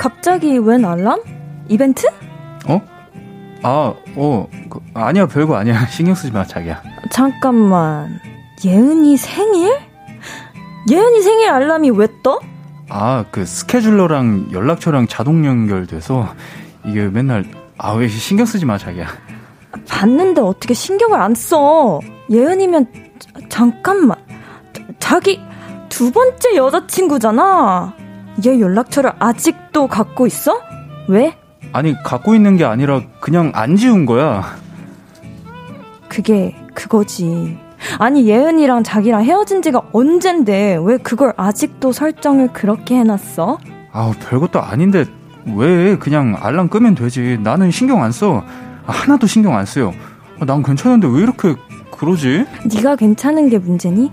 [0.00, 1.20] 갑자기 웬 알람?
[1.68, 2.06] 이벤트?
[2.66, 2.80] 어?
[3.62, 5.84] 아, 어, 그, 아니야, 별거 아니야.
[5.92, 6.82] 신경 쓰지 마, 자기야.
[7.10, 8.18] 잠깐만.
[8.64, 9.78] 예은이 생일?
[10.90, 12.40] 예은이 생일 알람이 왜 떠?
[12.88, 16.34] 아, 그 스케줄러랑 연락처랑 자동 연결돼서
[16.86, 17.44] 이게 맨날
[17.76, 19.06] 아, 왜 신경 쓰지 마, 자기야.
[19.86, 22.00] 봤는데 어떻게 신경을 안 써?
[22.30, 22.86] 예은이면
[23.18, 24.16] 자, 잠깐만.
[24.98, 25.42] 자기
[25.90, 27.99] 두 번째 여자친구잖아.
[28.46, 30.60] 얘 연락처를 아직도 갖고 있어?
[31.08, 31.36] 왜?
[31.72, 34.56] 아니, 갖고 있는 게 아니라 그냥 안 지운 거야.
[36.08, 37.58] 그게 그거지.
[37.98, 43.58] 아니, 예은이랑 자기랑 헤어진 지가 언젠데 왜 그걸 아직도 설정을 그렇게 해놨어?
[43.92, 45.04] 아우, 별것도 아닌데
[45.56, 47.38] 왜 그냥 알람 끄면 되지.
[47.42, 48.44] 나는 신경 안 써.
[48.86, 49.92] 아, 하나도 신경 안 써요.
[50.40, 51.54] 아, 난 괜찮은데 왜 이렇게
[51.92, 52.46] 그러지?
[52.74, 54.12] 네가 괜찮은 게 문제니?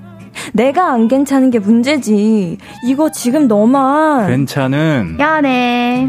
[0.54, 2.58] 내가 안 괜찮은 게 문제지.
[2.86, 6.08] 이거 지금 너만 괜찮은 연애.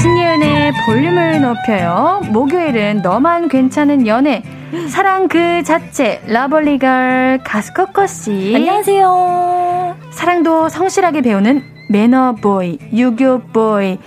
[0.00, 2.22] 신예은의 볼륨을 높여요.
[2.30, 4.42] 목요일은 너만 괜찮은 연애.
[4.88, 8.52] 사랑 그 자체 러블리걸 가수 코코 씨.
[8.54, 9.71] 안녕하세요.
[10.12, 13.98] 사랑도 성실하게 배우는 매너보이, 유교보이,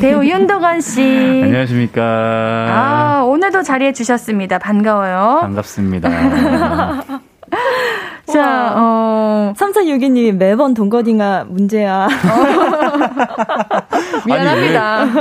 [0.00, 1.02] 배우 윤도건 씨.
[1.44, 2.02] 안녕하십니까.
[2.02, 4.58] 아, 오늘도 자리해 주셨습니다.
[4.58, 5.40] 반가워요.
[5.42, 6.08] 반갑습니다.
[8.26, 9.52] 자, 어.
[9.56, 12.06] 3462님이 매번 동거딩아 문제야.
[12.06, 12.08] 어.
[14.26, 15.00] 미안합니다.
[15.02, 15.12] 아니,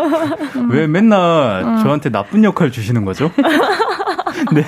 [0.70, 1.78] 왜, 왜 맨날 어.
[1.84, 3.32] 저한테 나쁜 역할 주시는 거죠?
[4.54, 4.64] 네?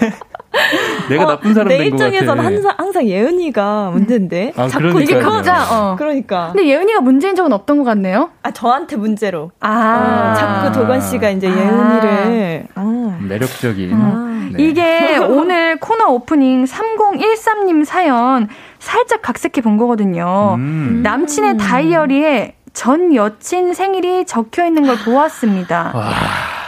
[1.10, 2.10] 내가 어, 나쁜 사람 된것 같아.
[2.10, 4.54] 내 입장에서는 항상, 항상 예은이가 문제인데.
[4.56, 5.66] 아, 자꾸 이게 커자.
[5.72, 5.96] 어.
[5.98, 6.52] 그러니까.
[6.54, 8.30] 근데 예은이가 문제인 적은 없던 것 같네요.
[8.44, 9.52] 아 저한테 문제로.
[9.60, 10.34] 아.
[10.34, 11.52] 어, 자꾸 도건 씨가 이제 아.
[11.52, 12.68] 예은이를.
[12.76, 13.18] 아.
[13.28, 13.94] 매력적인.
[13.94, 14.50] 아.
[14.54, 14.64] 네.
[14.64, 18.48] 이게 오늘 코너 오프닝 3013님 사연
[18.80, 20.56] 살짝 각색해 본 거거든요.
[20.58, 21.02] 음.
[21.04, 25.92] 남친의 다이어리에 전 여친 생일이 적혀 있는 걸 보았습니다.
[25.94, 26.10] 와.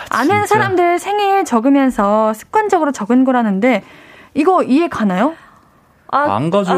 [0.09, 3.81] 아는 사람들 생일 적으면서 습관적으로 적은 거라는데
[4.33, 5.33] 이거 이해 가나요?
[6.11, 6.71] 아, 안 가죠.
[6.73, 6.75] 아,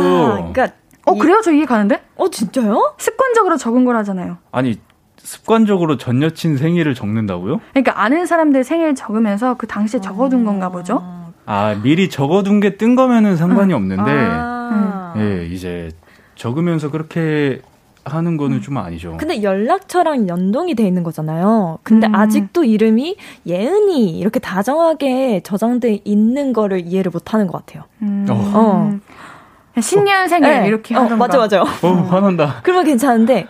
[0.53, 0.67] 그러니까
[1.05, 1.41] 어 그래요?
[1.43, 2.01] 저 이해 가는데?
[2.15, 2.95] 어 진짜요?
[2.97, 4.37] 습관적으로 적은 거라잖아요.
[4.51, 4.79] 아니
[5.17, 7.59] 습관적으로 전 여친 생일을 적는다고요?
[7.71, 11.01] 그러니까 아는 사람들 생일 적으면서 그 당시에 적어둔 건가 보죠.
[11.45, 15.13] 아 미리 적어둔 게 뜬 거면은 상관이 없는데, 아.
[15.17, 15.89] 예 이제
[16.35, 17.61] 적으면서 그렇게
[18.05, 19.15] 하는 거는 좀 아니죠.
[19.17, 21.79] 근데 연락처랑 연동이 돼 있는 거잖아요.
[21.83, 22.15] 근데 음.
[22.15, 23.15] 아직도 이름이
[23.47, 27.85] 예은이 이렇게 다정하게 저장돼 있는 거를 이해를 못 하는 것 같아요.
[28.01, 28.25] 음.
[28.29, 28.51] 어.
[28.53, 29.81] 어.
[29.81, 30.67] 신년 생일 네.
[30.67, 31.63] 이렇게 하는 어, 맞아 맞아요.
[31.81, 32.59] 어, 화난다.
[32.63, 33.47] 그러면 괜찮은데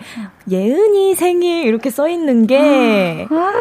[0.49, 3.53] 예은이 생일 이렇게 써 있는 게 아.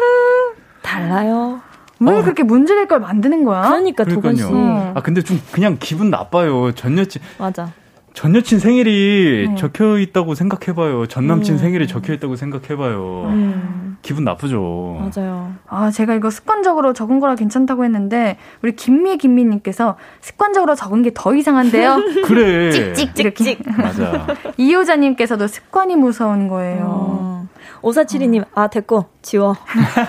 [0.81, 1.59] 달라요.
[1.99, 2.21] 왜 어.
[2.21, 3.63] 그렇게 문제될 걸 만드는 거야?
[3.63, 4.43] 그러니까 도건 씨.
[4.43, 6.71] 아 근데 좀 그냥 기분 나빠요.
[6.73, 7.21] 전 여친.
[7.37, 7.71] 맞아.
[8.13, 9.55] 전 여친 생일이 네.
[9.55, 11.07] 적혀 있다고 생각해봐요.
[11.07, 11.57] 전 남친 음.
[11.57, 13.23] 생일이 적혀 있다고 생각해봐요.
[13.29, 13.97] 음.
[14.03, 15.09] 기분 나쁘죠.
[15.15, 15.53] 맞아요.
[15.67, 21.33] 아, 제가 이거 습관적으로 적은 거라 괜찮다고 했는데, 우리 김미 김미님께서 습관적으로 적은 게 더
[21.33, 21.97] 이상한데요?
[22.25, 22.93] 그래.
[22.93, 23.57] 찍찍, 이렇게.
[23.77, 24.27] 맞아.
[24.57, 26.85] 이효자님께서도 습관이 무서운 거예요.
[26.87, 27.47] 어.
[27.83, 29.55] 오사칠이님, 아, 됐고, 지워.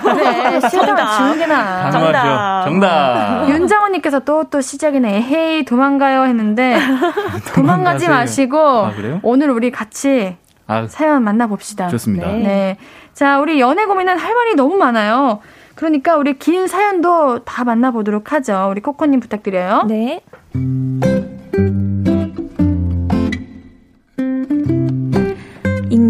[0.01, 1.91] 그래, 싫다면 지우는 게 나아.
[1.91, 2.63] 정답.
[2.63, 3.49] 정답.
[3.49, 5.21] 윤장원님께서 또, 또 시작이네.
[5.21, 6.77] 헤이, 도망가요 했는데,
[7.53, 11.89] 도망가지 마시고, 아, 오늘 우리 같이 아, 사연 만나봅시다.
[11.89, 12.27] 좋습니다.
[12.27, 12.37] 네.
[12.39, 12.77] 네.
[13.13, 15.39] 자, 우리 연애 고민은 할 말이 너무 많아요.
[15.75, 18.69] 그러니까 우리 긴 사연도 다 만나보도록 하죠.
[18.71, 19.83] 우리 코코님 부탁드려요.
[19.87, 20.21] 네.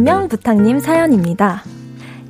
[0.05, 1.63] 익명 부탁님 사연입니다.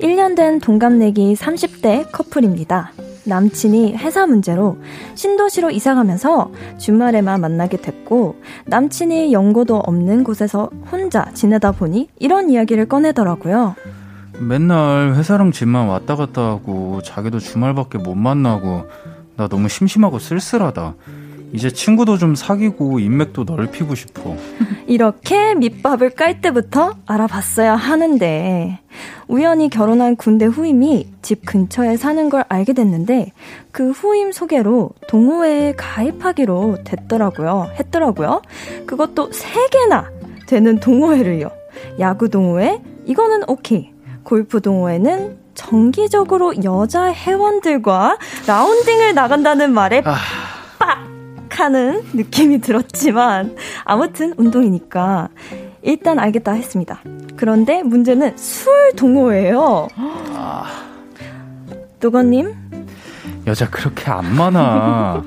[0.00, 2.92] 1년 된 동갑내기 30대 커플입니다.
[3.26, 4.78] 남친이 회사 문제로
[5.14, 13.74] 신도시로 이사가면서 주말에만 만나게 됐고 남친이 연고도 없는 곳에서 혼자 지내다 보니 이런 이야기를 꺼내더라고요.
[14.40, 18.86] 맨날 회사랑 집만 왔다 갔다 하고 자기도 주말밖에 못 만나고
[19.36, 20.94] 나 너무 심심하고 쓸쓸하다.
[21.52, 24.36] 이제 친구도 좀 사귀고 인맥도 넓히고 싶어.
[24.86, 28.78] 이렇게 밑밥을 깔 때부터 알아봤어야 하는데
[29.28, 33.32] 우연히 결혼한 군대 후임이 집 근처에 사는 걸 알게 됐는데
[33.72, 37.70] 그 후임 소개로 동호회에 가입하기로 됐더라고요.
[37.78, 38.42] 했더라고요.
[38.86, 40.10] 그것도 세 개나
[40.46, 41.50] 되는 동호회를요.
[41.98, 43.90] 야구 동호회 이거는 오케이.
[44.22, 50.16] 골프 동호회는 정기적으로 여자 회원들과 라운딩을 나간다는 말에 아...
[50.78, 51.15] 빡
[51.50, 55.28] 하는 느낌이 들었지만 아무튼 운동이니까
[55.82, 57.00] 일단 알겠다 했습니다.
[57.36, 59.88] 그런데 문제는 술 동호회예요.
[62.00, 62.54] 노건님?
[63.46, 65.22] 여자 그렇게 안 많아.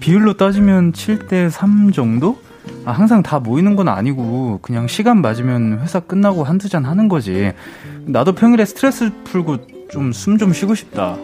[0.00, 2.38] 비율로 따지면 7대 3 정도?
[2.84, 7.52] 아, 항상 다 모이는 건 아니고 그냥 시간 맞으면 회사 끝나고 한두 잔 하는 거지.
[8.06, 11.16] 나도 평일에 스트레스 풀고 좀 숨좀 쉬고 싶다.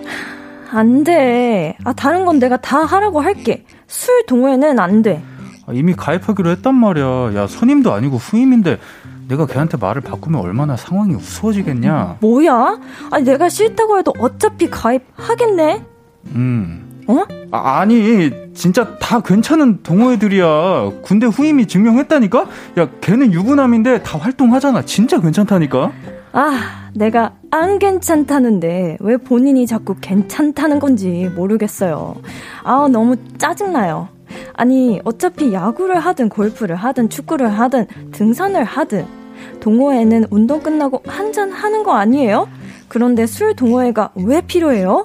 [0.77, 1.77] 안 돼.
[1.85, 3.64] 아, 다른 건 내가 다 하라고 할게.
[3.87, 5.22] 술 동호회는 안 돼.
[5.66, 7.35] 아, 이미 가입하기로 했단 말이야.
[7.35, 8.79] 야, 선임도 아니고 후임인데
[9.29, 12.18] 내가 걔한테 말을 바꾸면 얼마나 상황이 우스워지겠냐?
[12.20, 12.79] 뭐야?
[13.11, 15.83] 아니, 내가 싫다고 해도 어차피 가입하겠네?
[16.35, 16.83] 음.
[17.09, 17.22] 어?
[17.53, 20.91] 아, 아니, 진짜 다 괜찮은 동호회들이야.
[21.03, 22.47] 군대 후임이 증명했다니까?
[22.79, 24.83] 야, 걔는 유부남인데 다 활동하잖아.
[24.83, 25.93] 진짜 괜찮다니까?
[26.39, 32.14] 아, 내가 안 괜찮다는데 왜 본인이 자꾸 괜찮다는 건지 모르겠어요.
[32.62, 34.09] 아, 너무 짜증나요.
[34.53, 39.07] 아니, 어차피 야구를 하든 골프를 하든 축구를 하든 등산을 하든
[39.61, 42.49] 동호회는 운동 끝나고 한잔 하는 거 아니에요?
[42.89, 45.05] 그런데 술 동호회가 왜 필요해요?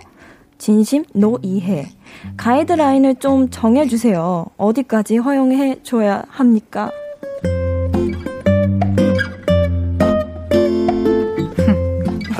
[0.57, 1.87] 진심 노 이해.
[2.35, 4.47] 가이드라인을 좀 정해주세요.
[4.57, 6.91] 어디까지 허용해 줘야 합니까?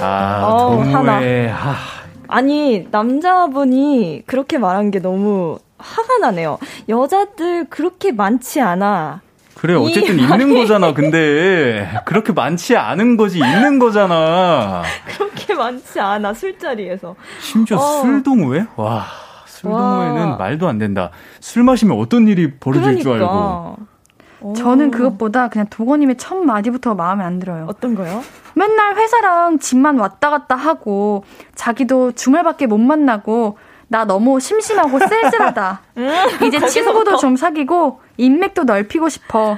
[0.01, 1.47] 아, 어, 동호회.
[1.49, 1.75] 하.
[2.27, 6.57] 아니, 남자분이 그렇게 말한 게 너무 화가 나네요.
[6.87, 9.21] 여자들 그렇게 많지 않아.
[9.55, 11.87] 그래, 어쨌든 있는 거잖아, 근데.
[12.05, 14.81] 그렇게 많지 않은 거지, 있는 거잖아.
[15.05, 17.15] 그렇게 많지 않아, 술자리에서.
[17.39, 18.01] 심지어 어.
[18.01, 18.65] 술동호회?
[18.77, 19.05] 와,
[19.45, 21.11] 술동호회는 말도 안 된다.
[21.41, 23.03] 술 마시면 어떤 일이 벌어질 그러니까.
[23.03, 24.55] 줄 알고.
[24.55, 27.65] 저는 그것보다 그냥 도건님의 첫 마디부터 마음에 안 들어요.
[27.69, 28.23] 어떤 거요?
[28.53, 31.23] 맨날 회사랑 집만 왔다 갔다 하고
[31.55, 35.81] 자기도 주말밖에 못 만나고 나 너무 심심하고 쓸쓸하다.
[35.97, 36.09] 음,
[36.45, 39.57] 이제 친구도 좀 사귀고 인맥도 넓히고 싶어.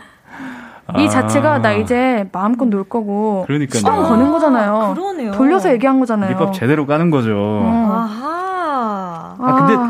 [0.97, 1.09] 이 아.
[1.09, 4.75] 자체가 나 이제 마음껏 놀 거고 그러니까 시동 거는 거잖아요.
[4.75, 5.31] 아, 그러네요.
[5.31, 6.31] 돌려서 얘기한 거잖아요.
[6.31, 7.31] 밑밥 제대로 까는 거죠.
[7.35, 7.91] 어.
[7.93, 9.35] 아하.
[9.39, 9.87] 아 근데 아,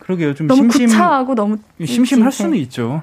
[0.00, 0.34] 그러게요.
[0.34, 3.02] 좀 너무 심심 구차하고 너무 심심할 수는 있죠.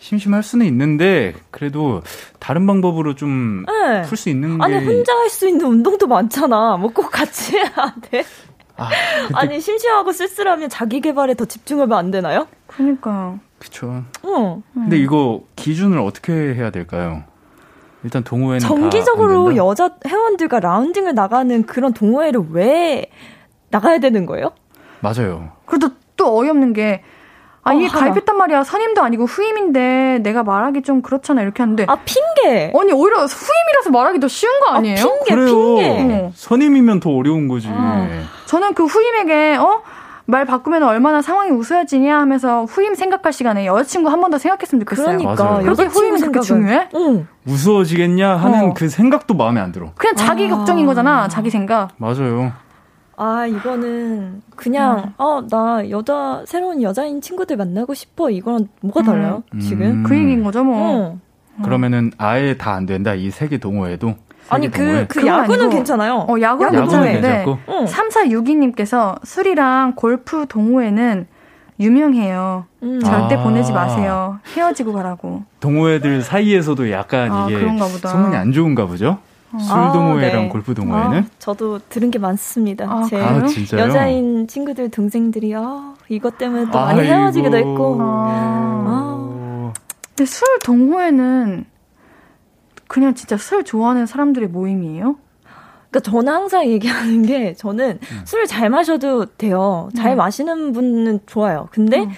[0.00, 2.02] 심심할 수는 있는데 그래도
[2.38, 3.64] 다른 방법으로 좀
[4.06, 4.30] 풀수 네.
[4.32, 6.76] 있는 게 아니 혼자 할 수 있는 운동도 많잖아.
[6.78, 8.24] 뭐 꼭 같이 해야 돼.
[9.34, 12.48] 아, 니 심심하고 쓸쓸하면 자기 개발에 더 집중하면 안 되나요?
[12.66, 13.38] 그러니까요.
[13.58, 14.02] 그쵸.
[14.22, 14.62] 어.
[14.72, 17.22] 근데 이거 기준을 어떻게 해야 될까요?
[18.02, 23.10] 일단 동호회는 정기적으로 여자 회원들과 라운딩을 나가는 그런 동호회를 왜
[23.70, 24.52] 나가야 되는 거예요?
[25.00, 25.52] 맞아요.
[25.66, 27.02] 그래도 또 어이없는 게
[27.62, 28.64] 아, 이게 어, 가입했단 말이야.
[28.64, 31.42] 선임도 아니고 후임인데 내가 말하기 좀 그렇잖아.
[31.42, 31.84] 이렇게 하는데.
[31.88, 32.72] 아, 핑계.
[32.78, 34.96] 아니, 오히려 후임이라서 말하기 더 쉬운 거 아, 아니에요?
[34.96, 35.76] 아, 핑계, 그래요.
[35.76, 36.14] 핑계.
[36.14, 36.32] 어.
[36.34, 37.68] 선임이면 더 어려운 거지.
[37.70, 38.06] 아,
[38.46, 39.82] 저는 그 후임에게, 어?
[40.26, 45.18] 말 바꾸면 얼마나 상황이 웃어지냐 하면서 후임 생각할 시간에 여자친구 한 번 더 생각했으면 좋겠어요.
[45.18, 45.44] 그러니까.
[45.44, 45.62] 맞아요.
[45.64, 46.88] 그렇게 후임은 그렇게 중요해?
[46.94, 47.26] 응.
[47.42, 48.74] 무서워지겠냐 하는 어.
[48.74, 49.90] 그 생각도 마음에 안 들어.
[49.96, 50.50] 그냥 자기 아.
[50.50, 51.26] 걱정인 거잖아.
[51.26, 51.88] 자기 생각.
[51.96, 52.52] 맞아요.
[53.22, 55.12] 아, 이거는 그냥, 음.
[55.18, 58.30] 어, 나 여자, 새로운 여자인 친구들 만나고 싶어.
[58.30, 59.60] 이거랑 뭐가 달라요, 음.
[59.60, 59.86] 지금?
[59.86, 60.02] 음.
[60.04, 60.78] 그 얘기인 거죠, 뭐.
[60.78, 61.18] 어.
[61.62, 63.12] 그러면은 아예 다 안 된다.
[63.12, 64.14] 이 세계 동호회도.
[64.48, 66.26] 아니, 그, 그 야구는 아니고, 괜찮아요.
[66.28, 67.44] 어, 야구는 괜찮은데.
[67.66, 67.84] 어.
[67.84, 71.26] 3462님께서 술이랑 골프 동호회는
[71.78, 72.64] 유명해요.
[72.82, 73.00] 음.
[73.00, 73.42] 절대 아.
[73.42, 74.38] 보내지 마세요.
[74.56, 75.42] 헤어지고 가라고.
[75.60, 77.58] 동호회들 사이에서도 약간 아, 이게
[78.00, 79.18] 소문이 안 좋은가 보죠?
[79.58, 80.48] 술 동호회랑 아, 네.
[80.48, 81.18] 골프 동호회는?
[81.18, 82.86] 아, 저도 들은 게 많습니다.
[82.88, 83.42] 아, 제 아,
[83.78, 87.12] 여자인 친구들 동생들이 아, 이것 때문에 또 많이 아이고.
[87.12, 87.96] 헤어지기도 했고.
[88.00, 88.84] 아.
[88.86, 89.72] 아.
[90.08, 91.64] 근데 술 동호회는
[92.86, 95.16] 그냥 진짜 술 좋아하는 사람들의 모임이에요?
[95.90, 98.22] 그러니까 저는 항상 얘기하는 게 저는 음.
[98.24, 99.88] 술을 잘 마셔도 돼요.
[99.96, 100.18] 잘 음.
[100.18, 101.68] 마시는 분은 좋아요.
[101.72, 102.10] 근데 음.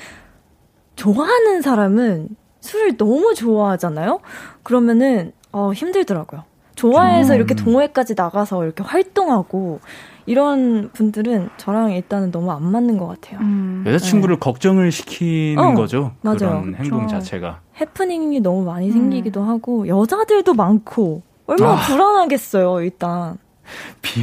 [0.97, 2.29] 좋아하는 사람은
[2.61, 4.21] 술을 너무 좋아하잖아요.
[4.63, 6.45] 그러면은 어 힘들더라고요.
[6.75, 7.57] 좋아해서 이렇게 음.
[7.57, 9.81] 동호회까지 나가서 이렇게 활동하고
[10.27, 13.41] 이런 분들은 저랑 일단은 너무 안 맞는 것 같아요.
[13.41, 13.85] 음.
[13.87, 14.41] 여자친구를 네.
[14.41, 16.13] 걱정을 시키는 어, 거죠.
[16.23, 16.39] 맞아요.
[16.39, 17.61] 그런 행동 자체가.
[17.81, 19.49] 해프닝이 너무 많이 생기기도 음.
[19.49, 21.77] 하고 여자들도 많고 얼마나 아.
[21.77, 22.83] 불안하겠어요.
[22.83, 23.39] 일단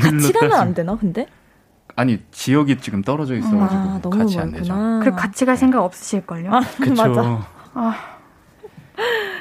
[0.02, 1.28] 같이 가면 안 되나 근데?
[1.96, 4.74] 아니 지역이 지금 떨어져 있어가지고 아, 너무 같이 안 되죠.
[5.04, 6.50] 그 같이 갈 생각 없으실걸요?
[6.50, 7.42] 아, 그쵸.
[7.74, 7.96] 아,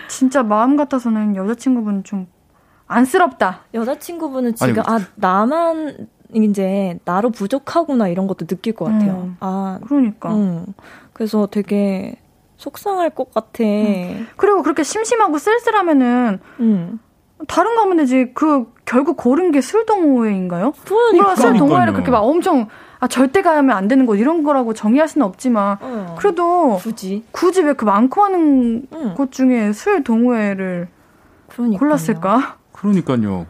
[0.08, 2.26] 진짜 마음 같아서는 여자친구분 좀
[2.88, 3.60] 안쓰럽다.
[3.74, 9.12] 여자친구분은 지금 아니, 아 나만 이제 나로 부족하구나 이런 것도 느낄 것 같아요.
[9.24, 10.34] 음, 아 그러니까.
[10.34, 10.66] 음,
[11.12, 12.16] 그래서 되게
[12.56, 13.62] 속상할 것 같아.
[13.62, 14.26] 음.
[14.36, 16.98] 그리고 그렇게 심심하고 쓸쓸하면은 음.
[17.46, 18.32] 다른 거 하면 되지.
[18.34, 20.72] 그 결국 고른 게 술동호회인가요?
[20.84, 22.66] 그러니까 술동호회를 그렇게 막 엄청
[23.00, 27.62] 아 절대 가면 안 되는 거 이런 거라고 정의할 수는 없지만 어, 그래도 굳이 굳이
[27.62, 29.14] 왜 그 많고 하는 응.
[29.16, 30.88] 곳 중에 술 동호회를
[31.48, 31.78] 그러니까요.
[31.78, 32.56] 골랐을까?
[32.80, 33.46] 그러니까요.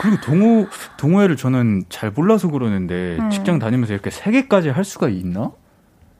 [0.00, 0.66] 그리고 동호
[0.98, 3.30] 동호회를 저는 잘 몰라서 그러는데 음.
[3.30, 5.52] 직장 다니면서 이렇게 세 개까지 할 수가 있나?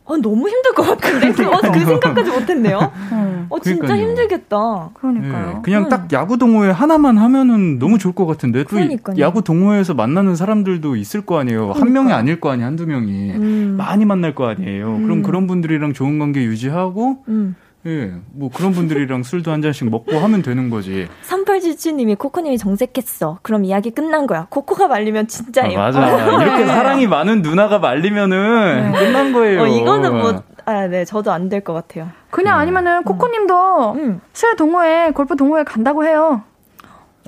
[0.06, 2.92] 아, 너무 힘들 것 같은데 그, 그 생각까지 못했네요.
[3.12, 3.46] 음.
[3.48, 4.08] 어 진짜 그러니까요.
[4.08, 4.90] 힘들겠다.
[4.94, 5.46] 그러니까요.
[5.46, 5.88] 네, 그냥 음.
[5.88, 9.18] 딱 야구 동호회 하나만 하면은 너무 좋을 것 같은데 또 그러니까요.
[9.18, 11.68] 야구 동호회에서 만나는 사람들도 있을 거 아니에요.
[11.68, 11.80] 그러니까.
[11.80, 12.66] 한 명이 아닐 거 아니에요.
[12.66, 13.74] 한두 명이 음.
[13.78, 14.86] 많이 만날 거 아니에요.
[14.86, 15.22] 그럼 음.
[15.22, 17.54] 그런 분들이랑 좋은 관계 유지하고 음.
[17.87, 21.07] 예, 뭐 그런 분들이랑 술도 한 잔씩 먹고 하면 되는 거지.
[21.28, 23.41] 3877님이 코코님이 정색했어.
[23.43, 24.47] 그럼 이야기 끝난 거야.
[24.49, 25.78] 코코가 말리면 진짜예요.
[25.78, 26.43] 아, 맞아.
[26.43, 28.99] 이렇게 사랑이 많은 누나가 말리면은 네.
[28.99, 29.62] 끝난 거예요.
[29.62, 32.09] 어, 이거는 뭐, 아, 네, 저도 안 될 것 같아요.
[32.30, 32.61] 그냥 음.
[32.61, 34.20] 아니면은 코코님도 음.
[34.32, 36.43] 술 동호회, 골프 동호회 간다고 해요.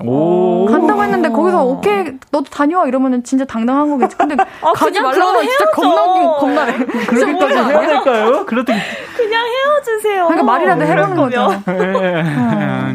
[0.03, 0.65] 오.
[0.69, 4.15] 간다고 했는데 거기서 오케이 너도 다녀와 이러면은 진짜 당당한 거겠지.
[4.15, 6.77] 근데 아, 가지 말라고 진짜 겁나긴 겁나네.
[6.85, 8.45] 그렇게까지 해야 될까요?
[8.45, 8.73] 그렇게
[9.15, 10.25] 그냥 헤어지세요.
[10.25, 11.63] 그러니까 말이라도 해보는 거죠.
[11.65, 12.23] 네.
[12.27, 12.93] 어.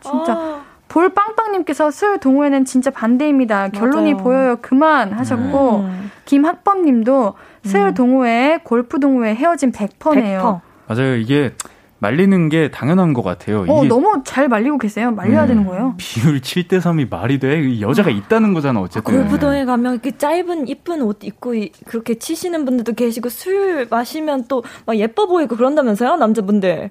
[0.00, 0.60] 진짜 아.
[0.88, 3.68] 볼빵빵님께서 술 동호회는 진짜 반대입니다.
[3.68, 4.24] 결론이 맞아요.
[4.24, 4.56] 보여요.
[4.62, 6.10] 그만 하셨고 음.
[6.24, 7.94] 김학범님도 술 음.
[7.94, 10.62] 동호회, 골프 동호회 헤어진 100%네요.
[10.88, 10.96] 100%.
[10.96, 11.16] 맞아요.
[11.16, 11.52] 이게
[11.98, 13.64] 말리는 게 당연한 것 같아요.
[13.68, 15.10] 어, 너무 잘 말리고 계세요.
[15.12, 15.94] 말려야 음, 되는 거예요.
[15.96, 17.80] 비율 7대 3이 말이 돼?
[17.80, 19.14] 여자가 있다는 거잖아, 어쨌든.
[19.14, 21.54] 아, 골프동에 가면 이렇게 짧은 이쁜 옷 입고
[21.86, 26.90] 그렇게 치시는 분들도 계시고 술 마시면 또 막 예뻐 보이고 그런다면서요, 남자분들.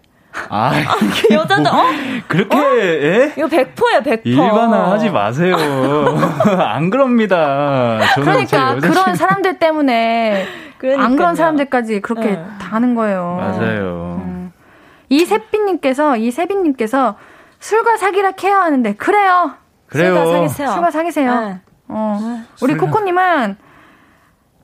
[0.49, 1.85] 아, 아 여자는 뭐, 어?
[2.27, 2.61] 그렇게 어?
[2.61, 3.33] 예?
[3.37, 4.21] 이거 100%야, 100%.
[4.25, 5.55] 일반화하지 마세요.
[6.59, 7.99] 안 그럽니다.
[8.15, 10.45] 그러니까 그런 사람들 때문에
[10.77, 11.05] 그러니까요.
[11.05, 12.35] 안 그런 사람들까지 그렇게 네.
[12.59, 13.37] 다 하는 거예요.
[13.39, 14.21] 맞아요.
[14.25, 14.34] 음.
[15.15, 17.17] 이세빈님께서 이세빈님께서
[17.59, 19.53] 술과 사기라 케어하는데 그래요.
[19.87, 20.15] 그래요.
[20.15, 20.71] 술과 사귀세요.
[20.71, 21.41] 술과 사귀세요.
[21.41, 21.59] 네.
[21.87, 22.19] 어.
[22.21, 22.43] 네.
[22.61, 23.57] 우리 코코님은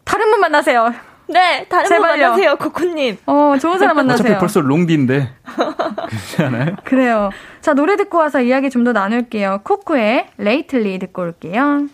[0.04, 0.94] 다른 분 만나세요.
[1.28, 2.12] 네, 다른 제발요.
[2.12, 3.18] 분 만나세요, 코코님.
[3.26, 4.26] 어, 좋은 사람 만나세요.
[4.26, 5.30] 어차피 벌써 롱디인데.
[5.46, 6.76] 그렇지 않아요?
[6.84, 7.30] 그래요.
[7.62, 9.62] 자, 노래 듣고 와서 이야기 좀 더 나눌게요.
[9.64, 11.88] 코코의 Lately 듣고 올게요.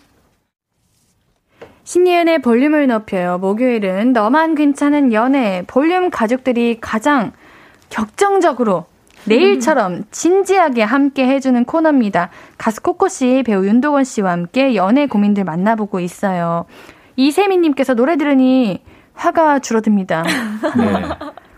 [1.84, 3.38] 신예은의 볼륨을 높여요.
[3.38, 7.34] 목요일은 너만 괜찮은 연애 볼륨 가족들이 가장
[7.90, 8.86] 격정적으로
[9.26, 12.30] 내일처럼 진지하게 함께 해주는 코너입니다.
[12.58, 16.66] 가수 코코 씨, 배우 윤도건 씨와 함께 연애 고민들 만나보고 있어요.
[17.18, 18.82] 이세민님께서 노래 들으니
[19.14, 20.24] 화가 줄어듭니다.
[20.24, 21.04] 네.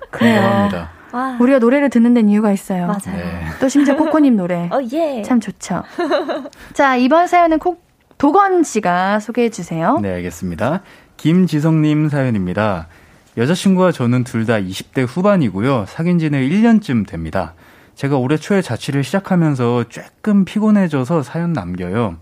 [0.09, 0.69] 그래요.
[1.11, 1.37] 와.
[1.39, 2.87] 우리가 노래를 듣는 데는 이유가 있어요.
[2.87, 3.17] 맞아요.
[3.17, 3.45] 네.
[3.59, 4.69] 또 심지어 코코님 노래.
[4.71, 5.21] 어, 예.
[5.23, 5.83] 참 좋죠.
[6.73, 7.83] 자, 이번 사연은 콕,
[8.17, 9.97] 도건 씨가 소개해 주세요.
[10.01, 10.81] 네, 알겠습니다.
[11.17, 12.87] 김지성님 사연입니다.
[13.39, 15.85] 여자친구와 저는 둘 다 20대 후반이고요.
[15.87, 17.53] 사귄 지는 1년쯤 됩니다.
[17.95, 22.17] 제가 올해 초에 자취를 시작하면서 조금 피곤해져서 사연 남겨요.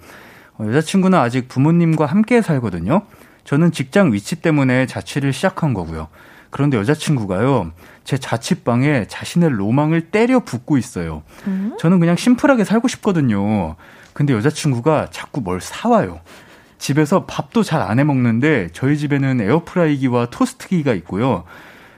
[0.57, 3.01] 어, 여자친구는 아직 부모님과 함께 살거든요.
[3.45, 6.07] 저는 직장 위치 때문에 자취를 시작한 거고요.
[6.51, 7.71] 그런데 여자친구가요,
[8.03, 11.23] 제 자취방에 자신의 로망을 때려 붓고 있어요.
[11.47, 11.75] 음?
[11.79, 13.75] 저는 그냥 심플하게 살고 싶거든요.
[14.13, 16.19] 근데 여자친구가 자꾸 뭘 사와요.
[16.77, 21.43] 집에서 밥도 잘 안 해 먹는데 저희 집에는 에어프라이기와 토스트기가 있고요.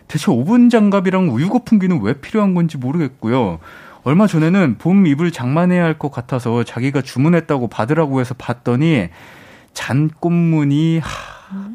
[0.08, 3.60] 대체 오븐 장갑이랑 우유 거품기는 왜 필요한 건지 모르겠고요.
[4.04, 9.10] 얼마 전에는 봄 이불 장만해야 할 것 같아서 자기가 주문했다고 받으라고 해서 봤더니
[9.74, 11.70] 잔꽃무늬 하...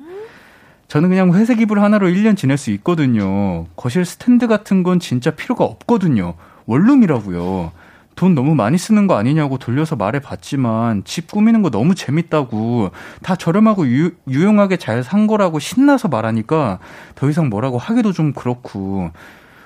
[0.88, 3.66] 저는 그냥 회색 이불 하나로 1년 지낼 수 있거든요.
[3.76, 6.34] 거실 스탠드 같은 건 진짜 필요가 없거든요.
[6.66, 7.72] 원룸이라고요.
[8.16, 12.90] 돈 너무 많이 쓰는 거 아니냐고 돌려서 말해봤지만 집 꾸미는 거 너무 재밌다고
[13.22, 16.78] 다 저렴하고 유, 유용하게 잘 산 거라고 신나서 말하니까
[17.16, 19.10] 더 이상 뭐라고 하기도 좀 그렇고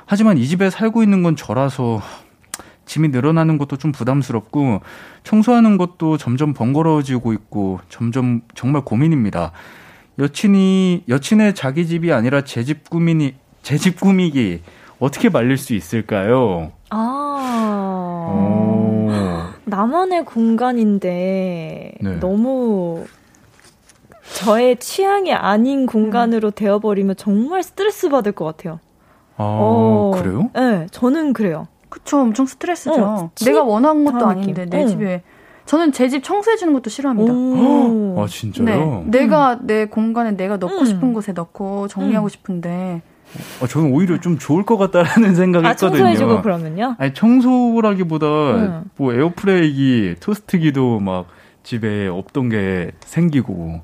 [0.07, 2.01] 하지만 이 집에 살고 있는 건 저라서
[2.87, 4.81] 짐이 늘어나는 것도 좀 부담스럽고
[5.23, 9.53] 청소하는 것도 점점 번거로워지고 있고 점점 정말 고민입니다.
[10.19, 14.63] 여친이 여친의 자기 집이 아니라 제 집 꾸미니 제 집 꾸미기
[14.99, 16.73] 어떻게 말릴 수 있을까요?
[16.91, 17.98] 아.
[18.29, 19.09] 오.
[19.65, 22.21] 나만의 공간인데 네.
[22.21, 23.05] 너무
[24.35, 26.53] 저의 취향이 아닌 공간으로 음.
[26.55, 28.81] 되어버리면 정말 스트레스 받을 것 같아요.
[29.37, 30.51] 아, 어, 그래요?
[30.55, 31.69] 네, 저는 그래요.
[31.89, 33.03] 그쵸, 엄청 스트레스죠.
[33.03, 34.87] 어, 내가 원한 것도 아닌데, 내 어.
[34.87, 35.23] 집에.
[35.65, 37.33] 저는 제 집 청소해주는 것도 싫어합니다.
[37.33, 38.65] 아, 진짜요?
[38.67, 38.75] 네.
[38.83, 39.11] 음.
[39.11, 40.85] 내가 내 공간에 내가 넣고 음.
[40.87, 42.29] 싶은 곳에 넣고 정리하고 음.
[42.29, 43.03] 싶은데.
[43.63, 45.75] 아, 저는 오히려 좀 좋을 것 같다라는 생각이 아.
[45.75, 46.97] 청소해주고 그러면요?
[46.99, 48.85] 아니, 청소라기보다 음.
[48.97, 51.27] 뭐 에어프라이기, 토스트기도 막
[51.63, 53.83] 집에 없던 게 생기고.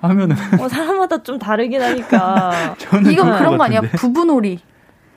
[0.00, 0.36] 하면은.
[0.60, 2.74] 어, 사람마다 좀 다르긴 하니까.
[3.10, 3.80] 이건 그런 거 아니야?
[3.96, 4.60] 부부놀이.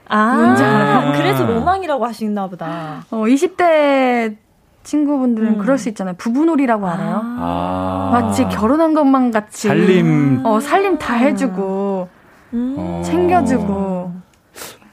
[0.10, 3.04] 아, 그래서 로망이라고 하시나 보다.
[3.12, 4.38] 어, 20대
[4.84, 5.58] 친구분들은 음.
[5.58, 6.16] 그럴 수 있잖아요.
[6.18, 7.22] 부부놀이라고 알아요?
[7.24, 8.10] 아.
[8.14, 9.68] 마치 결혼한 것만 같이.
[9.68, 10.42] 살림.
[10.46, 12.08] 어, 살림 다 해주고,
[12.54, 13.02] 음.
[13.04, 13.74] 챙겨주고.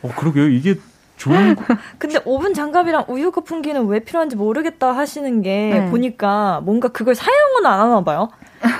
[0.03, 0.49] 어, 그러게요.
[0.49, 0.77] 이게
[1.17, 1.57] 좋은.
[1.99, 5.91] 근데 오븐 장갑이랑 우유 거품기는 왜 필요한지 모르겠다 하시는 게 네.
[5.91, 8.29] 보니까 뭔가 그걸 사용은 안 하나 봐요.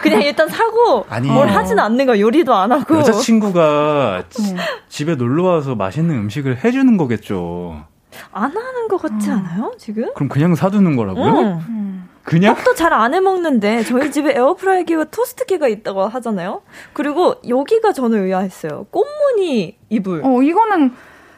[0.03, 2.99] 그냥 일단 사고 아니, 뭘 하진 않는 거 요리도 안 하고.
[2.99, 4.57] 여자친구가 네.
[4.89, 7.85] 집에 놀러 와서 맛있는 음식을 해주는 거겠죠.
[8.33, 9.39] 안 하는 것 같지 음.
[9.39, 10.13] 않아요, 지금?
[10.15, 11.59] 그럼 그냥 사두는 거라고요?
[11.69, 12.09] 음.
[12.23, 12.55] 그냥?
[12.55, 16.63] 떡도 잘 안 해먹는데, 저희 집에 에어프라이기와 토스트기가 있다고 하잖아요?
[16.95, 18.87] 그리고 여기가 저는 의아했어요.
[18.91, 20.23] 꽃무늬 이불.
[20.25, 20.93] 어, 이거는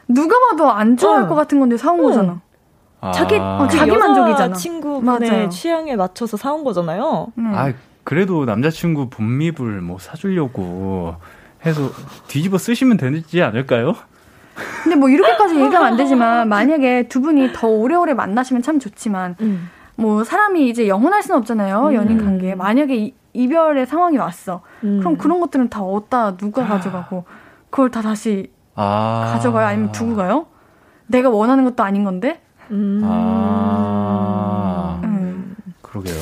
[0.07, 1.27] 누가 봐도 안 좋아할 어.
[1.27, 2.03] 것 같은 건데 사온 어.
[2.03, 2.41] 거잖아.
[3.01, 3.11] 아.
[3.11, 4.55] 자기, 어, 자기 만족이잖아.
[4.55, 5.49] 친구분의 맞아요.
[5.49, 7.27] 취향에 맞춰서 사온 거잖아요.
[7.37, 7.51] 음.
[7.53, 7.73] 아,
[8.05, 11.15] 그래도 남자친구 본미불 뭐 사주려고
[11.65, 11.89] 해서
[12.27, 13.93] 뒤집어 쓰시면 되지 않을까요?
[14.83, 19.69] 근데 뭐 이렇게까지 얘기하면 안 되지만 만약에 두 분이 더 오래오래 만나시면 참 좋지만 음.
[19.95, 21.93] 뭐 사람이 이제 영원할 수는 없잖아요 음.
[21.93, 24.99] 연인 관계 만약에 이, 이별의 상황이 왔어 음.
[24.99, 26.67] 그럼 그런 것들은 다 어디다 누가 아.
[26.67, 27.25] 가져가고
[27.69, 29.31] 그걸 다 다시 아.
[29.33, 30.45] 가져가요 아니면 두고 가요?
[31.07, 32.41] 내가 원하는 것도 아닌 건데.
[32.71, 33.01] 음.
[33.03, 34.99] 아.
[35.03, 35.55] 음.
[35.81, 36.15] 그러게요.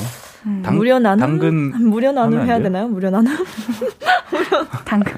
[0.45, 0.61] 음.
[0.63, 1.19] 당, 무료 나눔?
[1.19, 2.87] 당근 무료 나눔 해야 되나요?
[2.87, 3.33] 무료 나눔?
[4.31, 5.13] 무료 당근.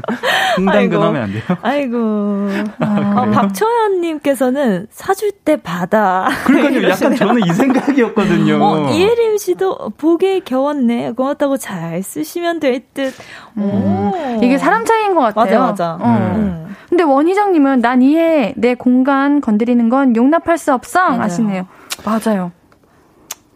[0.55, 1.43] 흥당근 하면 안 돼요?
[1.61, 2.49] 아이고.
[2.79, 6.27] 아, 어, 박초연님께서는 사줄 때 받아.
[6.45, 6.89] 그러니까요.
[6.89, 8.63] 약간 저는 이 생각이었거든요.
[8.63, 11.11] 어, 이혜림 씨도 보게 겨웠네.
[11.11, 13.13] 고맙다고 잘 쓰시면 될 듯.
[13.57, 14.11] 음.
[14.41, 15.59] 이게 사람 차이인 것 같아요.
[15.59, 15.97] 맞아, 맞아.
[15.99, 16.35] 어.
[16.35, 16.75] 음.
[16.89, 18.53] 근데 원희정님은 난 이해.
[18.55, 21.09] 내 공간 건드리는 건 용납할 수 없어.
[21.09, 21.21] 맞아요.
[21.21, 21.67] 하시네요.
[22.05, 22.51] 맞아요.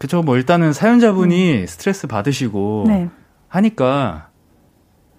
[0.02, 0.20] 그쵸.
[0.20, 1.66] 뭐 일단은 사연자분이 음.
[1.68, 3.08] 스트레스 받으시고 네.
[3.46, 4.30] 하니까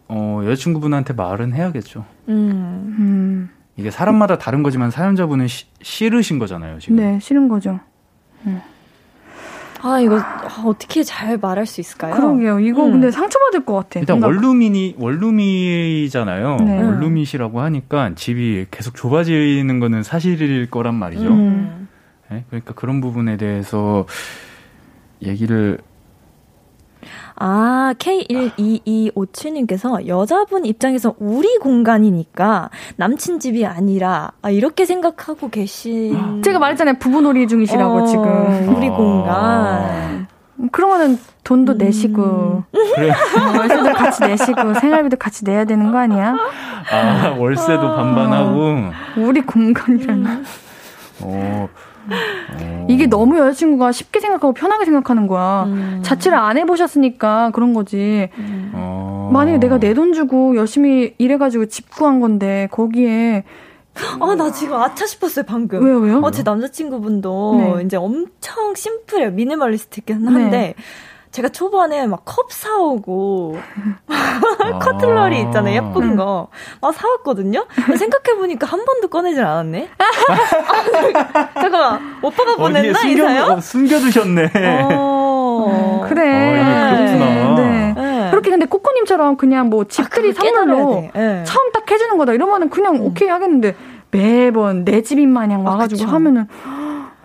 [0.10, 2.04] 어, 여자친구분한테 말은 해야겠죠.
[2.28, 2.96] 음.
[3.00, 3.50] 음.
[3.78, 6.98] 이게 사람마다 다른 거지만 사연자분은 시, 싫으신 거잖아요, 지금.
[6.98, 7.80] 네, 싫은 거죠.
[8.46, 8.62] 음.
[9.82, 12.16] 아, 이거 아, 어떻게 잘 말할 수 있을까요?
[12.16, 12.60] 그러게요.
[12.60, 12.92] 이거 음.
[12.92, 14.02] 근데 상처받을 것 같아.
[14.02, 16.58] 일단 원룸이니, 원룸이잖아요.
[16.58, 16.84] 네.
[16.84, 21.30] 원룸이시라고 하니까 집이 계속 좁아지는 거는 사실일 거란 말이죠.
[21.30, 21.88] 음.
[22.30, 22.44] 네?
[22.50, 24.06] 그러니까 그런 부분에 대해서
[25.26, 25.80] 얘기를
[27.36, 36.42] 아, K12257님께서 여자분 입장에서 우리 공간이니까 남친 집이 아니라 아, 이렇게 생각하고 계신.
[36.44, 36.96] 제가 말했잖아요.
[37.00, 38.76] 부부놀이 중이시라고 어, 지금.
[38.76, 38.92] 우리 아.
[38.96, 40.28] 공간.
[40.72, 41.78] 그러면은 돈도 음.
[41.80, 42.64] 내시고.
[42.96, 43.10] 그래.
[43.10, 46.36] 어, 월세도 같이 내시고, 생활비도 같이 내야 되는 거 아니야?
[46.92, 48.92] 아, 월세도 반반하고.
[49.18, 50.46] 우리 공간이라는.
[51.22, 51.68] 어.
[52.89, 55.64] 이게 너무 여자친구가 쉽게 생각하고 편하게 생각하는 거야.
[55.68, 55.99] 음.
[56.04, 58.30] 자취를 안 해보셨으니까 그런 거지.
[58.38, 58.72] 음.
[58.74, 59.30] 어.
[59.32, 63.43] 만약에 내가 내 돈 주고 열심히 일해가지고 집 구한 건데, 거기에
[64.20, 65.84] 아, 나 지금 아차 싶었어요, 방금.
[65.86, 66.20] 왜요, 왜요?
[66.24, 67.84] 어, 제 남자친구분도 네.
[67.86, 69.32] 이제 엄청 심플해요.
[69.32, 70.74] 미니멀리스트긴 한데, 네.
[71.34, 73.58] 제가 초반에 막 컵 사오고
[74.82, 76.48] 커틀러리 있잖아요 예쁜 거
[76.82, 77.66] 막 사왔거든요.
[77.98, 79.90] 생각해 보니까 한 번도 꺼내질 않았네.
[81.56, 83.52] 잠깐만 오빠가 보냈나 숨겨, 이 사연?
[83.52, 84.52] 어, 숨겨두셨네.
[84.92, 86.60] 어, 그래.
[86.62, 87.56] 어, 그렇구나.
[87.56, 87.94] 네.
[87.96, 88.30] 네.
[88.32, 91.44] 그렇게 근데 코코님처럼 그냥 뭐 집들이 아, 선물로 네.
[91.46, 93.02] 처음 딱 해주는 거다 이러면은 그냥 음.
[93.02, 93.76] 오케이 하겠는데
[94.12, 96.48] 매번 내 집인 마냥 아, 와가지고 아, 하면은.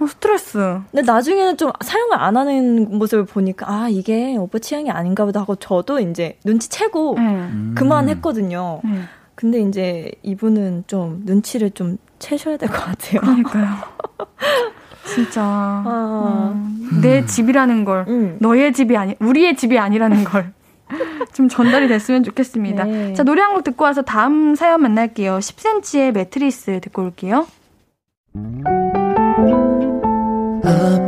[0.01, 0.59] 어, 스트레스.
[0.91, 5.57] 근데 나중에는 좀 사용을 안 하는 모습을 보니까 아 이게 오빠 취향이 아닌가 보다 하고
[5.57, 7.49] 저도 이제 눈치채고 네.
[7.75, 8.81] 그만했거든요.
[8.85, 8.91] 네.
[9.35, 13.21] 근데 이제 이분은 좀 눈치를 좀 채셔야 될 것 같아요.
[13.21, 13.67] 그러니까요.
[15.07, 16.53] 진짜 아.
[16.55, 18.37] 음, 내 집이라는 걸 음.
[18.41, 20.53] 너의 집이 아니 우리의 집이 아니라는 걸.
[21.35, 22.85] 좀 전달이 됐으면 좋겠습니다.
[22.85, 23.13] 네.
[23.15, 25.39] 자, 노래 한 곡 듣고 와서 다음 사연 만날게요.
[25.39, 27.47] 10cm의 매트리스 듣고 올게요.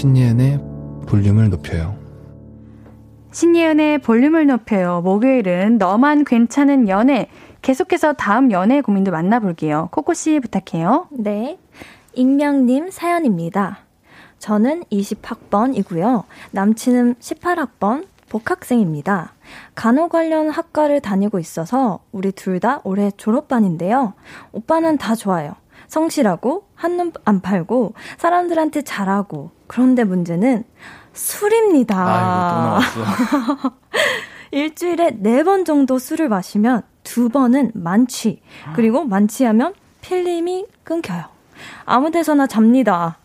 [0.00, 0.58] 신예은의
[1.06, 1.94] 볼륨을 높여요
[3.32, 5.02] 신예은의 볼륨을 높여요.
[5.02, 7.28] 목요일은 너만 괜찮은 연애.
[7.60, 9.90] 계속해서 다음 연애 고민도 만나볼게요.
[9.92, 11.06] 코코씨 부탁해요.
[11.10, 11.58] 네.
[12.14, 13.80] 익명님 사연입니다.
[14.38, 16.24] 저는 20학번이고요.
[16.52, 19.34] 남친은 18학번 복학생입니다.
[19.74, 24.14] 간호 관련 학과를 다니고 있어서 우리 둘 다 올해 졸업반인데요.
[24.52, 25.56] 오빠는 다 좋아요.
[25.94, 30.64] 성실하고 한눈 안 팔고 사람들한테 잘하고 그런데 문제는
[31.12, 31.96] 술입니다.
[31.98, 32.80] 아.
[34.52, 38.40] 일주일에 네 번 정도 술을 마시면 두 번은 만취,
[38.74, 41.24] 그리고 만취하면 필름이 끊겨요.
[41.84, 43.18] 아무 데서나 잡니다.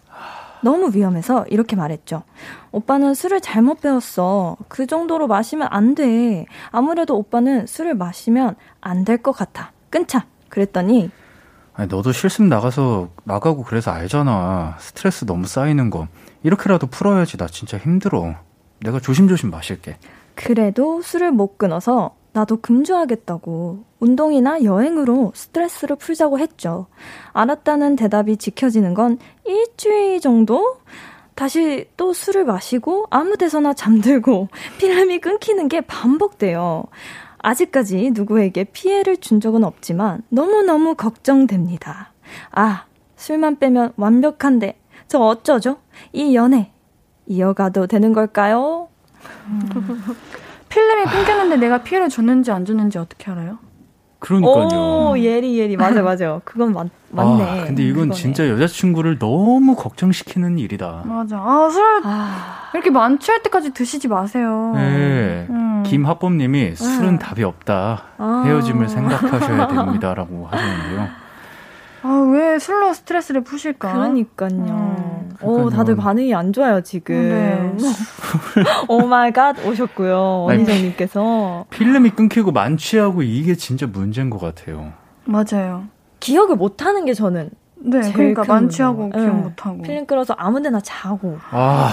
[0.62, 2.24] 너무 위험해서 이렇게 말했죠.
[2.72, 4.58] 오빠는 술을 잘못 배웠어.
[4.68, 6.46] 그 정도로 마시면 안 돼.
[6.72, 9.72] 아무래도 오빠는 술을 마시면 안 될 것 같아.
[9.92, 10.26] 끊자.
[10.50, 11.12] 그랬더니
[11.76, 14.78] 아니, 너도 실습 나가서 나가고 그래서 알잖아.
[14.80, 16.08] 스트레스 너무 쌓이는 거.
[16.44, 17.38] 이렇게라도 풀어야지.
[17.38, 18.36] 나 진짜 힘들어.
[18.80, 19.98] 내가 조심조심 마실게.
[20.36, 26.88] 그래도 술을 못 끊어서 나도 금주하겠다고 운동이나 여행으로 스트레스를 풀자고 했죠.
[27.32, 30.80] 알았다는 대답이 지켜지는 건 일주일 정도?
[31.34, 34.50] 다시 또 술을 마시고 아무 데서나 잠들고
[34.80, 36.86] 피렘이 끊기는 게 반복돼요.
[37.46, 42.12] 아직까지 누구에게 피해를 준 적은 없지만 너무너무 걱정됩니다.
[42.52, 42.86] 아,
[43.18, 45.78] 술만 빼면 완벽한데 저 어쩌죠?
[46.12, 46.72] 이 연애
[47.28, 48.90] 이어가도 되는 걸까요?
[50.70, 53.60] 필름이 끊겼는데 내가 피해를 줬는지 안 줬는지 어떻게 알아요?
[54.26, 54.68] 그러니까요.
[55.12, 56.42] 오, 예리 예리 맞아 맞아.
[56.44, 57.44] 그건 맞 맞네.
[57.44, 58.14] 아, 근데 이건 그거네.
[58.16, 61.04] 진짜 여자친구를 너무 걱정시키는 일이다.
[61.06, 61.38] 맞아.
[61.38, 61.84] 아, 술
[62.74, 64.72] 이렇게 만취할 때까지 드시지 마세요.
[64.74, 65.46] 네.
[65.50, 65.84] 음.
[65.86, 68.04] 김하범님이 술은 답이 없다.
[68.18, 68.44] 아.
[68.48, 71.08] 헤어짐을 생각하셔야 됩니다라고 하셨는데요.
[72.02, 73.94] 아, 왜 술로 스트레스를 푸실까?
[73.94, 74.50] 그러니까요.
[74.50, 75.30] 음.
[75.42, 75.70] 오, 그러니까요.
[75.70, 77.16] 다들 반응이 안 좋아요, 지금.
[77.16, 77.78] 네.
[78.88, 80.44] oh my god 오셨고요.
[80.44, 81.66] 원희정님께서.
[81.70, 84.94] 필름이 끊기고 만취하고 이게 진짜 문제인 것 같아요.
[85.26, 85.86] 맞아요.
[86.20, 87.50] 기억을 못 하는 게 저는.
[87.78, 89.10] 네, 그러니까 큰 만취하고.
[89.10, 89.30] 기억 네.
[89.32, 89.82] 못 하고.
[89.82, 91.38] 필름 끌어서 아무 데나 자고.
[91.52, 91.92] 아,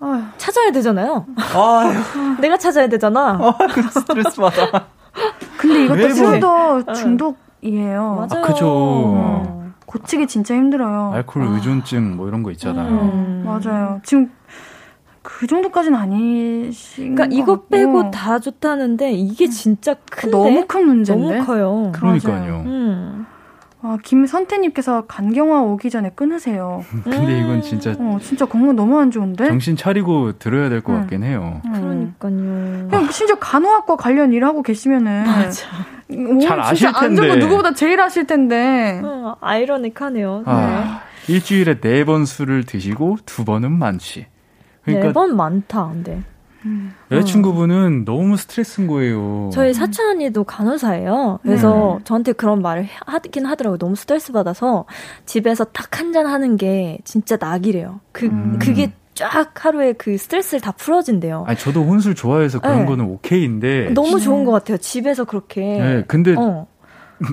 [0.00, 0.22] 아휴.
[0.38, 1.26] 찾아야 되잖아요.
[1.54, 1.92] 아휴,
[2.40, 3.38] 내가 찾아야 되잖아.
[3.90, 4.86] 스트레스 받아.
[5.58, 6.92] 근데 이것도 왜 술도 네.
[6.94, 8.26] 중독이에요.
[8.30, 8.46] 맞아요.
[8.46, 8.66] 그죠.
[8.68, 9.60] 어.
[9.86, 11.10] 고치기 진짜 힘들어요.
[11.14, 12.88] 알코올 의존증 뭐 이런 거 있잖아요.
[12.88, 13.42] 음.
[13.44, 14.00] 맞아요.
[14.04, 14.30] 지금
[15.22, 17.62] 그 정도까지는 아니신 그러니까 것 이거.
[17.64, 21.34] 빼고 다 좋다는데 이게 진짜 큰데 너무 큰 문제인데.
[21.36, 21.92] 너무 커요.
[21.94, 22.62] 그러니까요.
[22.66, 23.26] 음.
[23.82, 26.84] 아, 김선태님께서 간경화 오기 전에 끊으세요.
[27.04, 29.46] 근데 이건 진짜 어, 진짜 건강 너무 안 좋은데?
[29.46, 31.00] 정신 차리고 들어야 될것 음.
[31.00, 31.62] 같긴 해요.
[31.64, 31.72] 음.
[31.72, 32.88] 그러니까요.
[32.90, 35.66] 그냥 심지어 간호학과 관련 일 하고 계시면은 맞아.
[36.10, 37.36] 오, 잘 아실 진짜 안 좋은 거 텐데.
[37.46, 39.00] 누구보다 제일 아실 텐데.
[39.02, 40.42] 어, 아이러닉하네요.
[40.46, 44.26] 아, 일주일에 네 번 술을 드시고 두 번은 만취.
[44.84, 46.22] 그러니까 네번 많다, 근데.
[47.10, 49.50] 여자친구분은 너무 스트레스인 거예요.
[49.52, 51.38] 저희 사촌 언니도 간호사예요.
[51.42, 53.78] 그래서 저한테 그런 말을 하긴 하더라고요.
[53.78, 54.84] 너무 스트레스 받아서
[55.26, 58.00] 집에서 딱 한 잔 하는 게 진짜 낙이래요.
[58.12, 58.58] 그, 음.
[58.60, 61.44] 그게 쫙 하루에 그 스트레스를 다 풀어진대요.
[61.46, 62.84] 아니 저도 혼술 좋아해서 그런 네.
[62.86, 63.90] 거는 오케이인데.
[63.94, 64.76] 너무 좋은 것 같아요.
[64.78, 65.60] 집에서 그렇게.
[65.60, 66.66] 네, 근데 어.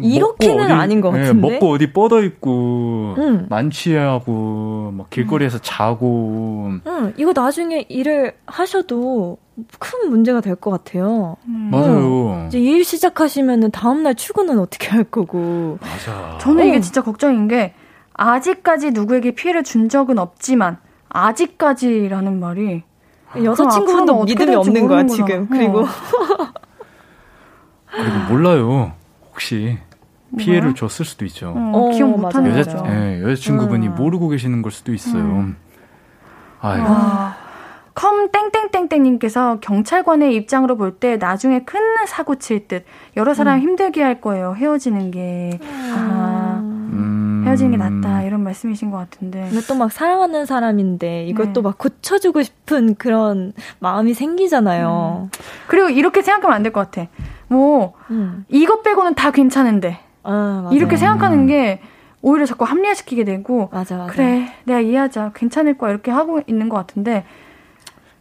[0.01, 1.49] 이렇게는 어디- 아닌 것 네, 같은데.
[1.53, 3.45] 먹고 어디 뻗어 있고 응.
[3.49, 9.37] 만취하고 막 길거리에서 자고 응, 이거 나중에 일을 하셔도
[9.79, 11.37] 큰 문제가 될 것 같아요.
[11.47, 11.69] 음.
[11.71, 12.45] 맞아요.
[12.47, 15.79] 이제 일 시작하시면은 다음날 출근은 어떻게 할 거고.
[15.81, 16.37] 맞아.
[16.39, 16.81] 저는 이게 어.
[16.81, 17.73] 진짜 걱정인 게
[18.13, 20.77] 아직까지 누구에게 피해를 준 적은 없지만
[21.09, 22.83] 아직까지라는 말이
[23.35, 25.05] 여자친구분도 앞으로는 어떻게 믿음이 없는 거야.
[25.05, 25.47] 지금.
[25.47, 25.79] 그리고.
[25.81, 25.85] 어.
[27.89, 28.91] 그리고 몰라요.
[29.37, 29.77] 혹시
[30.37, 30.73] 피해를?
[30.73, 31.53] 줬을 수도 있죠.
[31.55, 32.91] 어, 어, 기억 맞아, 못하는 여자, 거죠.
[32.91, 33.95] 예, 여자친구분이 음.
[33.95, 35.21] 모르고 계시는 걸 수도 있어요.
[35.23, 35.55] 음.
[36.59, 36.81] 아유.
[36.85, 37.35] 아,
[37.93, 42.83] 컴 땡땡땡땡님께서 경찰관의 입장으로 볼 때 나중에 큰 사고 칠 듯
[43.15, 44.55] 여러 사람 힘들게 할 거예요.
[44.57, 45.59] 헤어지는 게
[45.95, 47.43] 아, 음.
[47.45, 49.47] 헤어지는 게 낫다 이런 말씀이신 것 같은데.
[49.49, 51.61] 근데 또 막 사랑하는 사람인데 이것도 네.
[51.61, 55.29] 막 고쳐주고 싶은 그런 마음이 생기잖아요.
[55.67, 57.07] 그리고 이렇게 생각하면 안 될 것 같아.
[57.47, 58.45] 뭐 음.
[58.49, 60.75] 이것 빼고는 다 괜찮은데 아, 맞아요.
[60.75, 61.81] 이렇게 생각하는 게
[62.21, 64.11] 오히려 자꾸 합리화시키게 되고 맞아, 맞아.
[64.11, 67.25] 그래 내가 이해하자 괜찮을 거야 이렇게 하고 있는 것 같은데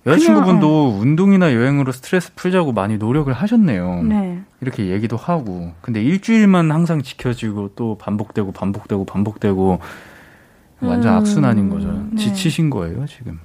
[0.06, 4.02] 여자친구분도 그냥, 운동이나 여행으로 스트레스 풀자고 많이 노력을 하셨네요.
[4.04, 4.40] 네.
[4.60, 5.72] 이렇게 얘기도 하고.
[5.80, 9.80] 근데 일주일만 항상 지켜지고 또 반복되고 반복되고 반복되고
[10.80, 12.06] 완전 음, 악순환인 거죠.
[12.10, 12.16] 네.
[12.16, 13.40] 지치신 거예요, 지금.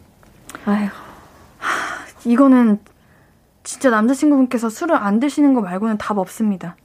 [0.65, 0.88] 아휴.
[2.25, 2.77] 이거는
[3.64, 6.76] 진짜 남자친구분께서 술을 안 드시는 거 말고는 답 없습니다.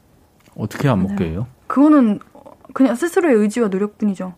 [0.57, 1.47] 어떻게 안 먹게 해요?
[1.67, 2.21] 그거는
[2.73, 4.35] 그냥 스스로의 의지와 노력뿐이죠.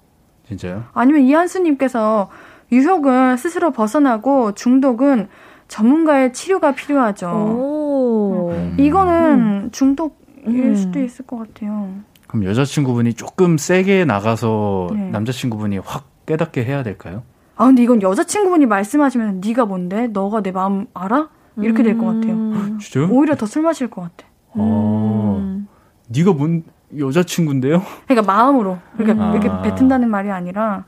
[0.47, 0.85] 진짜요?
[0.95, 2.31] 아니면 이한수님께서
[2.73, 5.29] 유혹은 스스로 벗어나고 중독은
[5.69, 7.29] 전문가의 치료가 필요하죠.
[7.29, 8.51] 오.
[8.53, 8.77] 음.
[8.79, 10.15] 이거는 중독일
[10.47, 10.75] 음.
[10.75, 11.91] 수도 있을 것 같아요.
[12.27, 15.11] 그럼 여자친구분이 조금 세게 나가서 네.
[15.11, 17.23] 남자친구분이 확 깨닫게 해야 될까요?
[17.57, 20.07] 아 근데 이건 여자친구분이 말씀하시면 네가 뭔데?
[20.09, 21.29] 너가 내 마음 알아?
[21.65, 22.33] 이렇게 될 것 같아요.
[22.35, 22.79] 음.
[22.81, 23.09] 진짜요?
[23.11, 24.29] 오히려 더 술 마실 것 같아.
[24.55, 25.67] 어, 음.
[26.09, 26.63] 네가 뭔
[26.97, 27.83] 여자친구인데요?
[28.07, 29.33] 그러니까 마음으로 그러니까 음.
[29.33, 29.63] 이렇게 아.
[29.63, 30.85] 뱉은다는 말이 아니라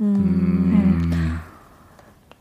[0.00, 0.14] 음.
[0.16, 0.83] 음.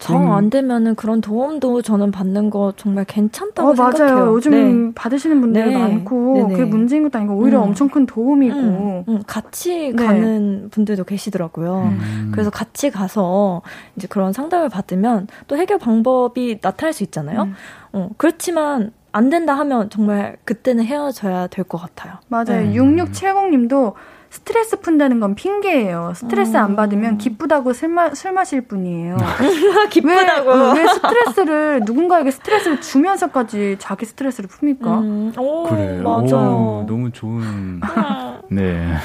[0.03, 4.15] 정안 되면은 그런 도움도 저는 받는 거 정말 괜찮다고 어 생각해요.
[4.15, 4.33] 맞아요.
[4.33, 4.51] 요즘
[4.87, 4.91] 네.
[4.95, 5.77] 받으시는 분들 네.
[5.77, 6.49] 많고 네네.
[6.53, 7.69] 그게 문제인 것도 아니고 오히려 음.
[7.69, 10.05] 엄청 큰 도움이고 음, 음, 같이 네.
[10.05, 11.83] 가는 분들도 계시더라고요.
[11.91, 12.29] 음.
[12.31, 13.61] 그래서 같이 가서
[13.95, 17.43] 이제 그런 상담을 받으면 또 해결 방법이 나타날 수 있잖아요.
[17.43, 17.53] 음.
[17.93, 22.15] 어, 그렇지만 안 된다 하면 정말 그때는 헤어져야 될 것 같아요.
[22.27, 22.61] 맞아요.
[22.65, 22.73] 음.
[22.73, 23.93] 6670님도
[24.33, 26.13] 스트레스 푼다는 건 핑계예요.
[26.15, 26.75] 스트레스 안 음.
[26.75, 29.15] 받으면 기쁘다고 술, 마, 술 마실 뿐이에요.
[29.91, 30.49] 기쁘다고.
[30.49, 34.87] 왜, 어, 왜 스트레스를 누군가에게 스트레스를 주면서까지 자기 스트레스를 풉니까?
[35.03, 36.01] 음, 오, 그래.
[36.01, 36.81] 맞아요.
[36.81, 37.79] 오, 너무 좋은.
[38.49, 38.95] 네.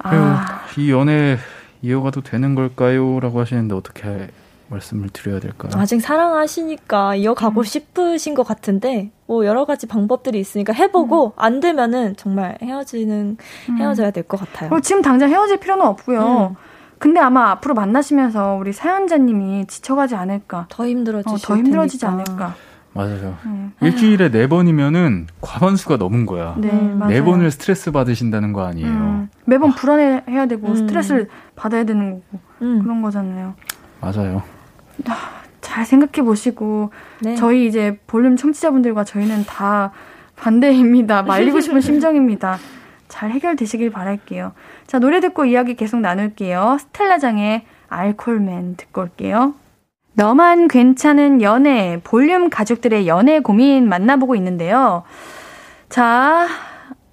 [0.00, 1.38] 아, 이 연애
[1.80, 3.18] 이어가도 되는 걸까요?
[3.18, 4.28] 라고 하시는데 어떻게
[4.72, 5.70] 말씀을 드려야 될까요?
[5.76, 12.58] 아직 사랑하시니까 이어가고 싶으신 것 같은데 뭐 여러 가지 방법들이 있으니까 해보고 안 되면은 정말
[12.62, 13.36] 헤어지는
[13.78, 14.70] 헤어져야 될 것 같아요.
[14.70, 16.48] 그리고 지금 당장 헤어질 필요는 없고요.
[16.52, 16.56] 음.
[16.98, 20.66] 근데 아마 앞으로 만나시면서 우리 사연자님이 지쳐가지 않을까.
[20.68, 22.22] 더 힘들어지실 어, 더 힘들어지지 테니까.
[22.30, 22.54] 않을까.
[22.94, 23.36] 맞아요.
[23.46, 23.72] 음.
[23.80, 26.54] 일주일에 네 번이면은 과반수가 넘은 거야.
[26.58, 27.02] 네, 음.
[27.08, 28.88] 네 번을 스트레스 받으신다는 거 아니에요.
[28.88, 30.76] 음, 매번 불안해해야 되고 음.
[30.76, 32.82] 스트레스를 받아야 되는 거고 음.
[32.82, 33.54] 그런 거잖아요.
[34.00, 34.42] 맞아요.
[35.60, 36.90] 잘 생각해 보시고
[37.20, 37.34] 네.
[37.36, 39.92] 저희 이제 볼륨 청취자분들과 저희는 다
[40.36, 41.22] 반대입니다.
[41.22, 42.58] 말리고 싶은 심정입니다.
[43.08, 44.52] 잘 해결되시길 바랄게요.
[44.86, 46.78] 자, 노래 듣고 이야기 계속 나눌게요.
[46.80, 49.54] 스텔라장의 알콜맨 듣고 올게요.
[50.14, 55.04] 너만 괜찮은 연애, 볼륨 가족들의 연애 고민 만나보고 있는데요.
[55.88, 56.46] 자,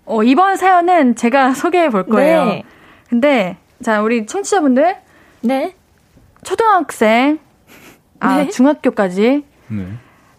[0.06, 2.46] 어, 이번 사연은 제가 소개해 볼 거예요.
[2.46, 2.64] 네.
[3.10, 4.96] 근데, 자, 우리 청취자분들,
[5.42, 5.76] 네.
[6.44, 7.40] 초등학생,
[8.20, 8.50] 아, 네.
[8.50, 9.86] 중학교까지, 네.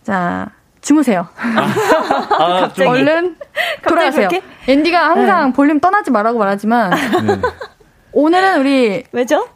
[0.03, 0.49] 자,
[0.81, 1.29] 주무세요.
[1.37, 2.87] 아, 좀.
[2.89, 3.37] 얼른
[3.87, 4.29] 돌아가세요.
[4.29, 4.47] 그렇게?
[4.67, 7.41] 앤디가 항상 볼륨 떠나지 말라고 말하지만 네.
[8.13, 9.47] 오늘은 우리 왜죠?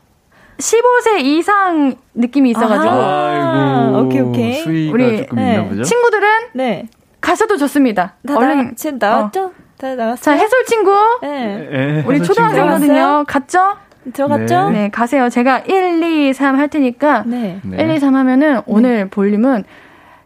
[0.59, 3.99] 15세 이상 느낌이 있어가지고 아, 아이고.
[4.07, 4.53] 오케이, 오케이.
[4.62, 5.55] 수위가 우리- 조금 네.
[5.55, 5.83] 있나 보죠?
[5.83, 6.89] 친구들은 네.
[7.20, 8.14] 가셔도 좋습니다.
[8.27, 9.53] 다 얼른 나, 지금 나왔죠?
[9.79, 10.37] 다 나왔어요?
[10.37, 11.68] 자 해솔 친구 네.
[11.72, 13.25] 에, 우리 해서 초등학생이거든요.
[13.27, 13.77] 갔죠?
[14.12, 14.70] 들어갔죠?
[14.70, 15.28] 네 가세요.
[15.28, 17.61] 제가 1, 2, 3 할 테니까 네.
[17.62, 17.76] 친구.
[17.76, 17.82] 네.
[17.84, 19.64] 1, 2, 3 하면은 오늘 볼륨은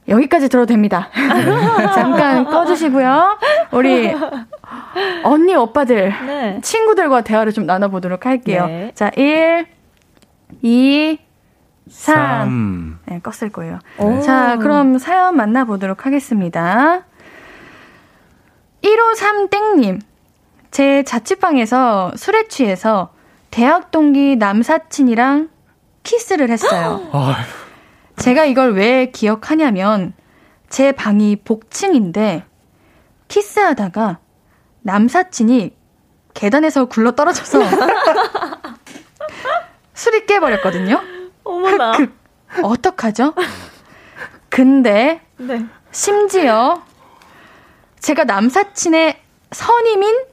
[0.08, 1.10] 여기까지 들어도 됩니다.
[1.94, 3.38] 잠깐 꺼주시고요.
[3.72, 4.12] 우리
[5.22, 6.60] 언니 오빠들 네.
[6.62, 8.66] 친구들과 대화를 좀 나눠보도록 할게요.
[8.66, 8.92] 네.
[8.94, 9.66] 자, 1,
[10.62, 11.18] 2,
[11.90, 12.16] 3.
[12.16, 12.98] 삼.
[13.06, 13.78] 네, 껐을 거예요.
[13.98, 14.20] 오.
[14.20, 17.02] 자, 그럼 사연 만나보도록 하겠습니다.
[18.82, 20.00] 153땡님.
[20.70, 23.10] 제 자취방에서 술에 취해서
[23.50, 25.48] 대학 동기 남사친이랑
[26.02, 27.10] 키스를 했어요.
[28.16, 30.12] 제가 이걸 왜 기억하냐면
[30.68, 32.44] 제 방이 복층인데
[33.28, 34.18] 키스하다가
[34.82, 35.76] 남사친이
[36.34, 37.60] 계단에서 굴러 떨어져서
[39.94, 41.00] 술이 깨버렸거든요.
[41.44, 41.92] 어머나.
[41.96, 42.12] 그
[42.62, 43.34] 어떡하죠?
[44.48, 45.64] 근데 네.
[45.90, 46.82] 심지어
[48.00, 49.20] 제가 남사친의
[49.52, 50.24] 선임인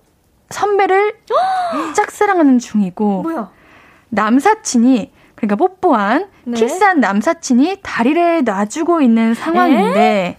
[0.50, 1.16] 선배를
[1.96, 3.50] 짝사랑하는 중이고 뭐야?
[4.10, 6.58] 남사친이 그러니까 뽀뽀한 네.
[6.60, 10.38] 키스한 남사친이 다리를 놔주고 있는 상황인데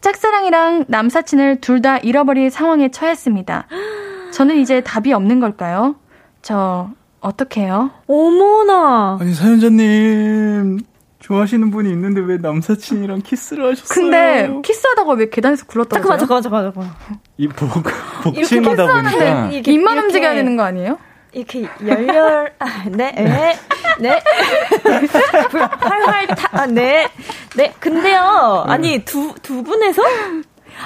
[0.00, 3.66] 짝사랑이랑 남사친을 둘 다 잃어버릴 상황에 처했습니다.
[4.32, 5.96] 저는 이제 답이 없는 걸까요?
[6.42, 6.90] 저
[7.20, 7.90] 어떡해요?
[8.06, 9.18] 어머나.
[9.20, 10.80] 아니, 사연자님.
[11.20, 13.94] 좋아하시는 분이 있는데 왜 남사친이랑 키스를 하셨어요?
[13.94, 16.18] 근데 키스하다가 왜 계단에서 굴렀다고요?
[16.18, 17.20] 잠깐만, 잠깐만, 잠깐만, 잠깐만.
[17.38, 17.82] 이 복,
[18.22, 19.48] 복층이다 보니까.
[19.50, 20.98] 이렇게- 입만 이렇게- 움직여야 되는 거 아니에요?
[21.32, 23.58] 이렇게 열렬, 아, 네, 네,
[23.98, 24.20] 네.
[25.80, 27.08] 활활 타, 아, 네.
[27.56, 27.74] 네.
[27.80, 30.02] 근데요, 아니, 두, 두 분에서?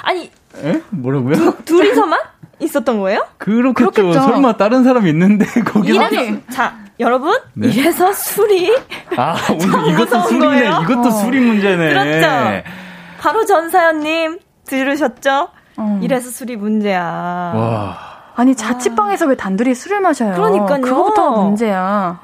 [0.01, 0.29] 아니,
[0.63, 0.81] 에?
[0.89, 1.55] 뭐라고요?
[1.65, 2.19] 둘이서만?
[2.61, 3.25] 있었던 거예요?
[3.37, 3.91] 그렇겠죠.
[3.91, 4.21] 그렇겠죠.
[4.21, 7.67] 설마 다른 사람 있는데 거기 이래서 자 여러분 네.
[7.69, 8.75] 이래서 술이
[9.17, 10.45] 아 오늘 이것도 술이네.
[10.45, 10.79] 거예요?
[10.83, 11.89] 이것도 술이 문제네.
[11.89, 12.63] 그렇죠.
[13.19, 15.49] 바로 전사연님 들으셨죠?
[15.77, 15.99] 어.
[16.01, 17.01] 이래서 술이 문제야.
[17.03, 17.97] 와.
[18.35, 20.33] 아니 자취방에서 왜 단둘이 술을 마셔요?
[20.33, 20.81] 그러니까요.
[20.81, 22.19] 그거부터가 문제야.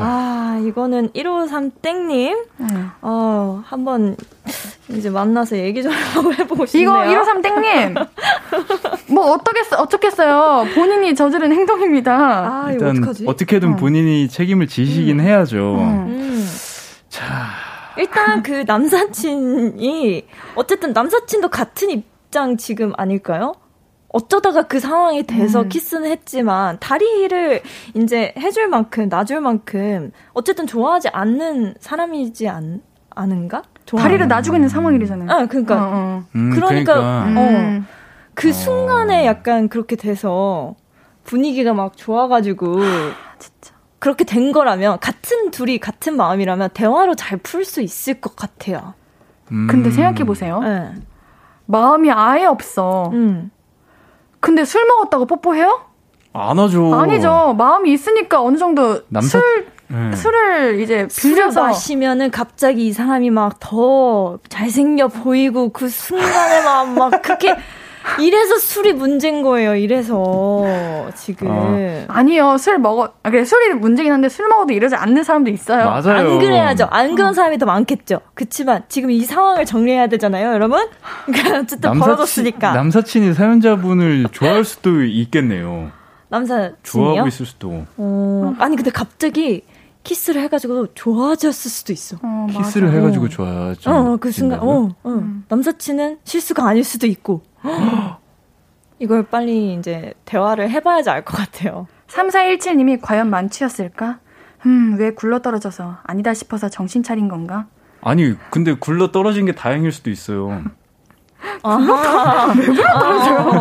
[0.00, 2.90] 아, 아 이거는 153 땡님 응.
[3.02, 4.16] 어 한번
[4.90, 6.90] 이제 만나서 얘기 좀 한번 해보고 싶네요.
[6.90, 7.94] 이거 153 땡님
[9.14, 10.66] 뭐 어떻겠어 어쩌겠어요.
[10.74, 12.12] 본인이 저지른 행동입니다.
[12.14, 13.24] 아 일단 어떡하지?
[13.26, 13.76] 어떻게든 어.
[13.76, 15.76] 본인이 책임을 지시긴 해야죠.
[15.76, 16.06] 음.
[16.08, 16.48] 음.
[17.08, 17.46] 자,
[17.96, 23.54] 일단 그 남사친이 어쨌든 남사친도 같은 입장 지금 아닐까요?
[24.10, 25.68] 어쩌다가 그 상황이 돼서 음.
[25.68, 27.62] 키스는 했지만 다리를
[27.94, 32.80] 이제 해줄 만큼 놔줄 만큼 어쨌든 좋아하지 않는 사람이지 않,
[33.10, 33.62] 않은가?
[33.84, 35.30] 좋아- 다리를 놔주고 있는 상황이잖아요.
[35.30, 36.24] 아 그러니까 어, 어.
[36.36, 37.86] 음, 그러니까, 그러니까 음.
[38.34, 40.74] 그 순간에 약간 그렇게 돼서
[41.24, 42.76] 분위기가 막 좋아가지고
[43.38, 43.74] 진짜.
[43.98, 48.94] 그렇게 된 거라면 같은 둘이 같은 마음이라면 대화로 잘 풀 수 있을 것 같아요.
[49.50, 49.66] 음.
[49.68, 50.60] 근데 생각해 보세요.
[50.60, 50.92] 네.
[51.66, 53.10] 마음이 아예 없어.
[53.12, 53.50] 음.
[54.40, 55.80] 근데 술 먹었다고 뽀뽀해요?
[56.32, 56.94] 안 하죠.
[56.94, 57.54] 아니죠.
[57.58, 60.14] 마음이 있으니까 어느 정도 남사- 술 네.
[60.14, 67.22] 술을 이제 빌려서 마시면은 갑자기 이 사람이 막 더 잘생겨 보이고 그 순간에 막, 막
[67.22, 67.56] 그렇게
[68.20, 69.74] 이래서 술이 문제인 거예요.
[69.76, 70.64] 이래서
[71.14, 71.48] 지금
[72.08, 72.56] 아니요.
[72.58, 73.12] 술 먹어.
[73.22, 75.84] 아, 그래 술이 문제긴 한데 술 먹어도 이러지 않는 사람도 있어요.
[75.84, 76.18] 맞아요.
[76.32, 76.86] 안 그래야죠.
[76.90, 78.20] 안 그런 사람이 더 많겠죠.
[78.34, 80.86] 그치만 지금 이 상황을 정리해야 되잖아요, 여러분.
[81.26, 85.90] 그러니까 어쨌든 벌어졌으니까 남사친이 사연자분을 좋아할 수도 있겠네요.
[86.28, 86.76] 남사친이요.
[86.82, 87.86] 좋아하고 있을 수도.
[87.96, 89.62] 어, 아니 근데 갑자기
[90.04, 92.16] 키스를 해가지고 좋아졌을 수도 있어.
[92.22, 92.46] 어.
[92.50, 93.90] 키스를 해가지고 좋아하죠.
[93.90, 95.22] 어, 그 순간, 어, 어.
[95.48, 97.42] 남사친은 실수가 아닐 수도 있고.
[99.00, 101.86] 이걸 빨리 이제 대화를 해봐야지 알 것 같아요.
[102.08, 104.18] 3417님이 과연 만취였을까?
[104.66, 107.66] 음, 왜 굴러 떨어져서 아니다 싶어서 정신 차린 건가?
[108.02, 110.62] 아니 근데 굴러 떨어진 게 다행일 수도 있어요.
[111.62, 112.52] 아하.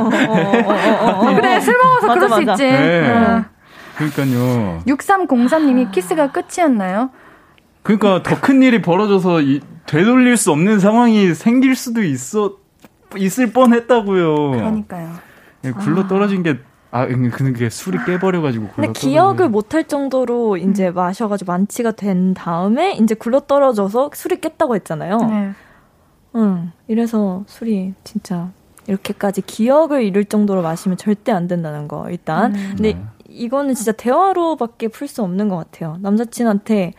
[0.10, 2.54] 어, 그래, 술 먹어서 맞아, 그럴 수 맞아.
[2.54, 2.64] 있지.
[2.64, 3.10] 네.
[3.12, 3.46] 어.
[3.98, 4.82] 그러니까요.
[4.88, 7.10] 6303님이 키스가 끝이었나요?
[7.84, 12.56] 그러니까 더 큰 일이 벌어져서 이, 되돌릴 수 없는 상황이 생길 수도 있어
[13.16, 14.52] 있을 뻔했다고요.
[14.52, 15.14] 그러니까요.
[15.64, 16.60] 예, 굴러 떨어진 게
[16.92, 19.48] 아, 그게 술이 깨버려가지고 굴러 근데 기억을 게.
[19.48, 25.18] 못할 정도로 이제 마셔가지고 만취가 된 다음에 이제 굴러 떨어져서 술이 깼다고 했잖아요.
[25.18, 25.52] 네.
[26.36, 26.72] 응.
[26.88, 28.52] 이래서 술이 진짜
[28.88, 32.56] 이렇게까지 기억을 잃을 정도로 마시면 절대 안 된다는 거, 일단.
[32.56, 32.74] 음.
[32.76, 33.04] 근데 네.
[33.28, 35.98] 이거는 진짜 대화로밖에 풀 수 없는 것 같아요.
[36.02, 36.94] 남자친한테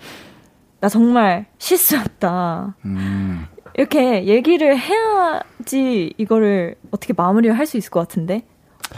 [0.80, 2.74] 나 정말 실수였다.
[2.84, 3.46] 음.
[3.78, 8.42] 이렇게 얘기를 해야지 이거를 어떻게 마무리를 할 수 있을 것 같은데.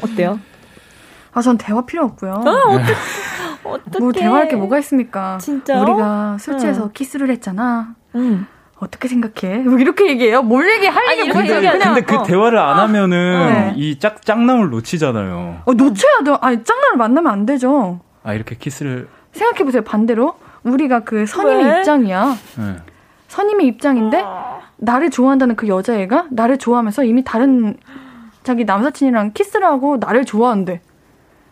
[0.02, 0.40] 어때요?
[1.32, 2.42] 아, 전 대화 필요 없고요.
[3.62, 3.98] 어떻게?
[3.98, 5.36] 뭐 대화할 게 뭐가 있습니까?
[5.38, 5.82] 진짜요?
[5.82, 6.90] 우리가 술 취해서 응.
[6.94, 7.94] 키스를 했잖아.
[8.14, 8.46] 응.
[8.78, 9.58] 어떻게 생각해?
[9.58, 10.40] 뭐 이렇게 얘기해요?
[10.42, 12.22] 뭘 얘기할 아니, 얘기 이렇게 그냥 근데 그 어.
[12.22, 13.74] 대화를 안 하면은 네.
[13.76, 15.62] 이 짝, 짝남을 놓치잖아요.
[15.66, 16.32] 어, 놓쳐야 돼.
[16.40, 18.00] 아니, 짝남을 만나면 안 되죠.
[18.22, 19.82] 아, 이렇게 키스를, 생각해보세요.
[19.82, 20.36] 반대로.
[20.62, 21.78] 우리가 그 선임의 왜?
[21.80, 22.36] 입장이야.
[22.60, 22.76] 예.
[23.30, 24.24] 선임의 입장인데,
[24.76, 27.76] 나를 좋아한다는 그 여자애가 나를 좋아하면서 이미 다른
[28.42, 30.80] 자기 남사친이랑 키스를 하고 나를 좋아한대.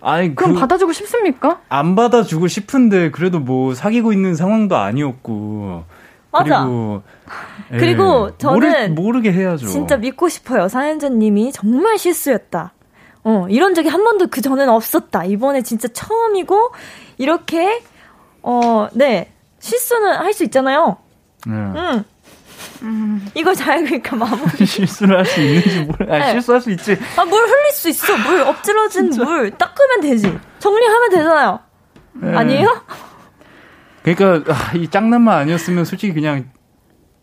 [0.00, 1.60] 아니, 그럼 그, 받아주고 싶습니까?
[1.68, 5.84] 안 받아주고 싶은데, 그래도 뭐, 사귀고 있는 상황도 아니었고.
[6.32, 6.64] 맞아.
[6.64, 7.02] 그리고,
[7.72, 7.76] 예.
[7.76, 9.66] 그리고 저는 모르, 모르게 해야죠.
[9.68, 10.68] 진짜 믿고 싶어요.
[10.68, 12.72] 사연자님이 정말 실수였다.
[13.24, 15.24] 어, 이런 적이 한 번도 그 전에는 없었다.
[15.24, 16.70] 이번에 진짜 처음이고,
[17.18, 17.82] 이렇게,
[18.42, 19.32] 어, 네.
[19.60, 20.96] 실수는 할 수 있잖아요.
[21.46, 22.04] 예.
[22.82, 23.20] 응.
[23.34, 24.64] 이걸 잘, 그러니까 마무리.
[24.66, 26.30] 실수를 할 수 있는지 모르, 아, 네.
[26.32, 26.96] 실수할 수 있지.
[27.16, 28.16] 아, 물 흘릴 수 있어.
[28.18, 29.50] 물, 엎질러진 물.
[29.52, 30.38] 닦으면 되지.
[30.58, 31.60] 정리하면 되잖아요.
[32.24, 32.28] 예.
[32.34, 32.82] 아니에요?
[34.02, 36.50] 그러니까 아, 이 짝남만 아니었으면 솔직히 그냥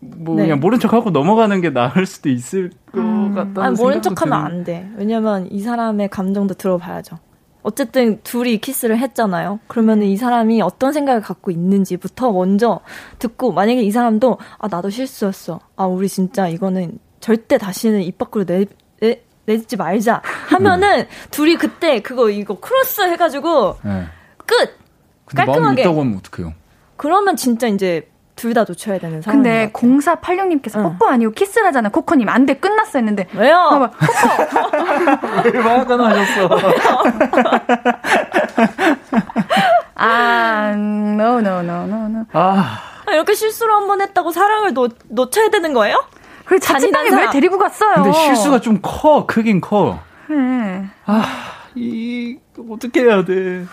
[0.00, 0.42] 뭐 네.
[0.42, 3.00] 그냥 모른 척하고 넘어가는 게 나을 수도 있을 것
[3.34, 4.88] 같다는 아니, 모른 생각도 척 하면 드는- 안 돼.
[4.96, 7.18] 왜냐면 이 사람의 감정도 들어봐야죠.
[7.66, 9.58] 어쨌든 둘이 키스를 했잖아요.
[9.66, 12.78] 그러면 이 사람이 어떤 생각을 갖고 있는지부터 먼저
[13.18, 15.58] 듣고 만약에 이 사람도 아 나도 실수였어.
[15.74, 18.66] 아 우리 진짜 이거는 절대 다시는 입 밖으로 내,
[19.00, 21.06] 내 내지 말자 하면은 음.
[21.32, 24.06] 둘이 그때 그거 이거 크로스 해가지고 예.
[24.46, 24.78] 끝.
[25.24, 25.82] 근데 마음이 깔끔하게.
[25.82, 26.54] 있다고 하면 어떡해요?
[26.96, 29.98] 그러면 진짜 이제 둘 다 놓쳐야 되는 상황인 근데 것 같아요.
[29.98, 30.82] 0486님께서 응.
[30.98, 31.88] 뽀뽀 아니고 키스를 하잖아.
[31.88, 32.28] 코코님.
[32.28, 32.54] 안 돼.
[32.54, 33.26] 끝났어 했는데.
[33.34, 33.56] 왜요?
[33.70, 33.90] 봐봐.
[35.52, 36.48] 왜 화가 나셨어?
[39.94, 42.24] 아, no, no, no, no, no.
[42.32, 46.04] 아, 아, 이렇게 실수를 한 번 했다고 사랑을 놓, 놓쳐야 되는 거예요?
[46.44, 47.30] 그리고 잔인한 자취방에 왜.
[47.32, 47.94] 데리고 갔어요?
[47.94, 49.98] 근데 실수가 좀 커, 크긴 커.
[50.28, 50.86] 네.
[51.06, 51.24] 아,
[51.74, 52.36] 이,
[52.70, 53.64] 어떻게 해야 돼.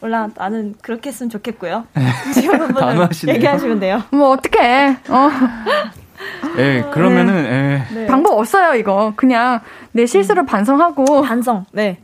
[0.00, 1.86] 몰라, 나는 그렇게 했으면 좋겠고요.
[2.34, 4.02] 지원분은 얘기하시면 돼요.
[4.10, 4.98] 뭐, 어떡해.
[5.08, 5.30] 어.
[6.58, 7.86] 예, 그러면은, 네.
[7.90, 7.94] 예.
[7.94, 8.06] 네.
[8.06, 9.12] 방법 없어요, 이거.
[9.16, 9.60] 그냥
[9.92, 10.46] 내 실수를 음.
[10.46, 11.22] 반성하고.
[11.22, 11.98] 반성, 네.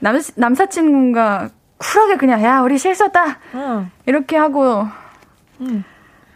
[0.00, 3.38] 남, 남사친과 쿨하게 그냥, 야, 우리 실수했다.
[3.54, 3.90] 응.
[4.06, 4.86] 이렇게 하고.
[5.60, 5.84] 응.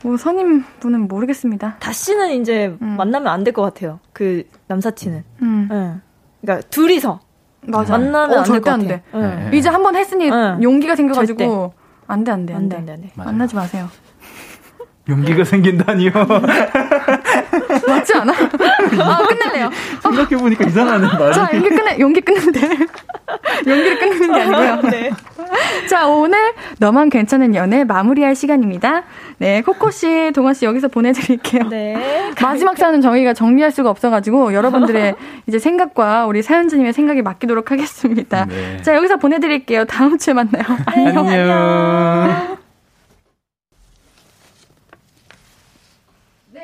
[0.05, 1.77] 뭐, 선임 분은 모르겠습니다.
[1.79, 2.97] 다시는 이제 음.
[2.99, 4.01] 만나면 안 될 것 같아요.
[4.13, 5.25] 그 남사친은.
[5.43, 5.69] 음.
[5.71, 6.01] 응.
[6.41, 7.21] 그러니까 둘이서.
[7.69, 7.97] 맞아.
[7.97, 9.03] 만나면 어, 절대 안 돼.
[9.15, 9.51] 응.
[9.53, 10.29] 이제 한 번 했으니
[10.63, 11.73] 용기가 생겨가지고.
[12.09, 12.77] 안 돼, 안 돼, 안 돼.
[12.77, 13.11] 안 돼, 안 돼.
[13.15, 13.89] 만나지 마세요.
[15.09, 16.11] 용기가 생긴다니요.
[17.87, 18.33] 맞지 않아?
[18.33, 19.71] 아, 끝낼래요.
[20.03, 21.35] 생각해보니까 이상하네, 말이.
[21.35, 22.61] 자, 용기 끝내, 용기 끊는데.
[23.67, 24.91] 용기를 끊는 게 아니고요.
[24.91, 25.11] 네.
[25.89, 26.39] 자, 오늘
[26.79, 29.03] 너만 괜찮은 연애 마무리할 시간입니다.
[29.39, 31.69] 네, 코코씨, 동아씨 여기서 보내드릴게요.
[31.69, 32.33] 네.
[32.41, 35.15] 마지막 사연은 저희가 정리할 수가 없어가지고 여러분들의
[35.47, 38.47] 이제 생각과 우리 사연자님의 생각이 맡기도록 하겠습니다.
[38.47, 38.81] 네.
[38.83, 39.85] 자, 여기서 보내드릴게요.
[39.85, 40.65] 다음 주에 만나요.
[40.87, 41.29] 안녕.
[41.29, 42.62] 안녕.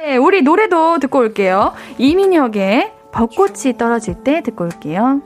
[0.09, 1.75] 네, 우리 노래도 듣고 올게요.
[1.99, 5.21] 이민혁의 벚꽃이 떨어질 때 듣고 올게요.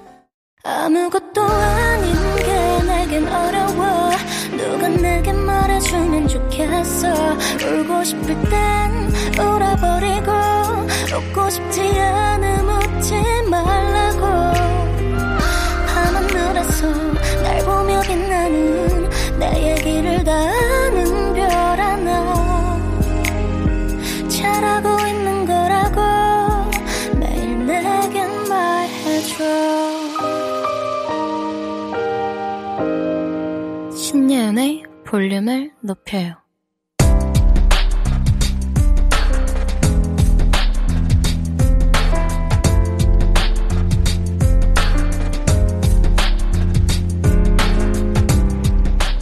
[0.65, 4.11] 아무것도 아닌 게 내겐 어려워
[4.57, 7.09] 누가 내게 말해주면 좋겠어
[7.65, 10.33] 울고 싶을 땐 울어버리고
[11.31, 13.15] 웃고 싶지 않음 웃지
[13.49, 13.82] 말
[35.23, 36.35] 볼륨을 높여요.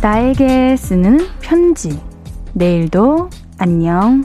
[0.01, 2.01] 나에게 쓰는 편지.
[2.55, 3.28] 내일도
[3.59, 4.24] 안녕.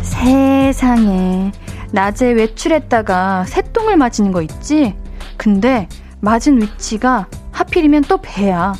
[0.00, 1.52] 세상에
[1.92, 4.94] 낮에 외출했다가 새똥을 맞은 거 있지?
[5.36, 5.88] 근데
[6.20, 8.74] 맞은 위치가 하필이면 또 배야.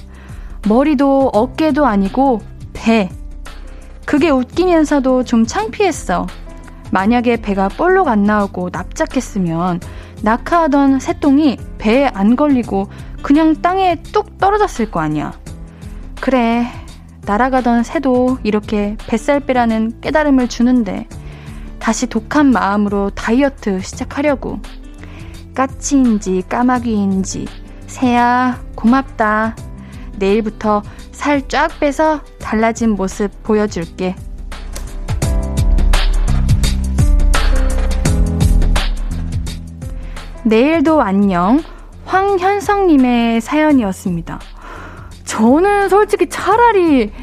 [0.68, 2.40] 머리도 어깨도 아니고
[2.72, 3.08] 배.
[4.04, 6.26] 그게 웃기면서도 좀 창피했어.
[6.90, 9.80] 만약에 배가 볼록 안 나오고 납작했으면
[10.22, 12.88] 낙하하던 새똥이 배에 안 걸리고
[13.22, 15.32] 그냥 땅에 뚝 떨어졌을 거 아니야.
[16.20, 16.66] 그래.
[17.26, 21.06] 날아가던 새도 이렇게 뱃살 빼라는 깨달음을 주는데
[21.88, 24.60] 다시 독한 마음으로 다이어트 시작하려고.
[25.54, 27.46] 까치인지 까마귀인지
[27.86, 29.56] 새야 고맙다.
[30.18, 30.82] 내일부터
[31.12, 34.14] 살 쫙 빼서 달라진 모습 보여줄게.
[40.44, 41.62] 내일도 안녕.
[42.04, 44.38] 황현성님의 사연이었습니다.
[45.24, 47.14] 저는 솔직히 차라리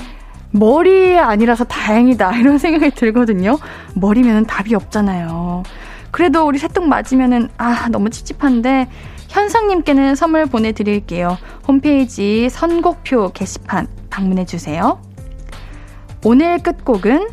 [0.56, 3.58] 머리 아니라서 다행이다 이런 생각이 들거든요.
[3.94, 5.64] 머리면은 답이 없잖아요.
[6.12, 8.88] 그래도 우리 새똥 맞으면은 아 너무 찝찝한데
[9.28, 11.38] 현성님께는 선물 보내드릴게요.
[11.68, 15.02] 홈페이지 선곡표 게시판 방문해 주세요.
[16.24, 17.30] 오늘 끝곡은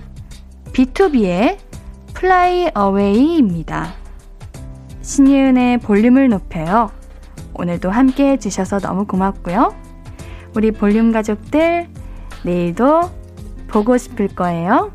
[0.72, 1.58] B2B의
[2.16, 3.94] Fly Away입니다.
[5.02, 6.90] 신예은의 볼륨을 높여요.
[7.54, 9.74] 오늘도 함께 해주셔서 너무 고맙고요.
[10.54, 11.88] 우리 볼륨 가족들
[12.44, 13.10] 내일도
[13.69, 14.93] 보고 싶을 거예요.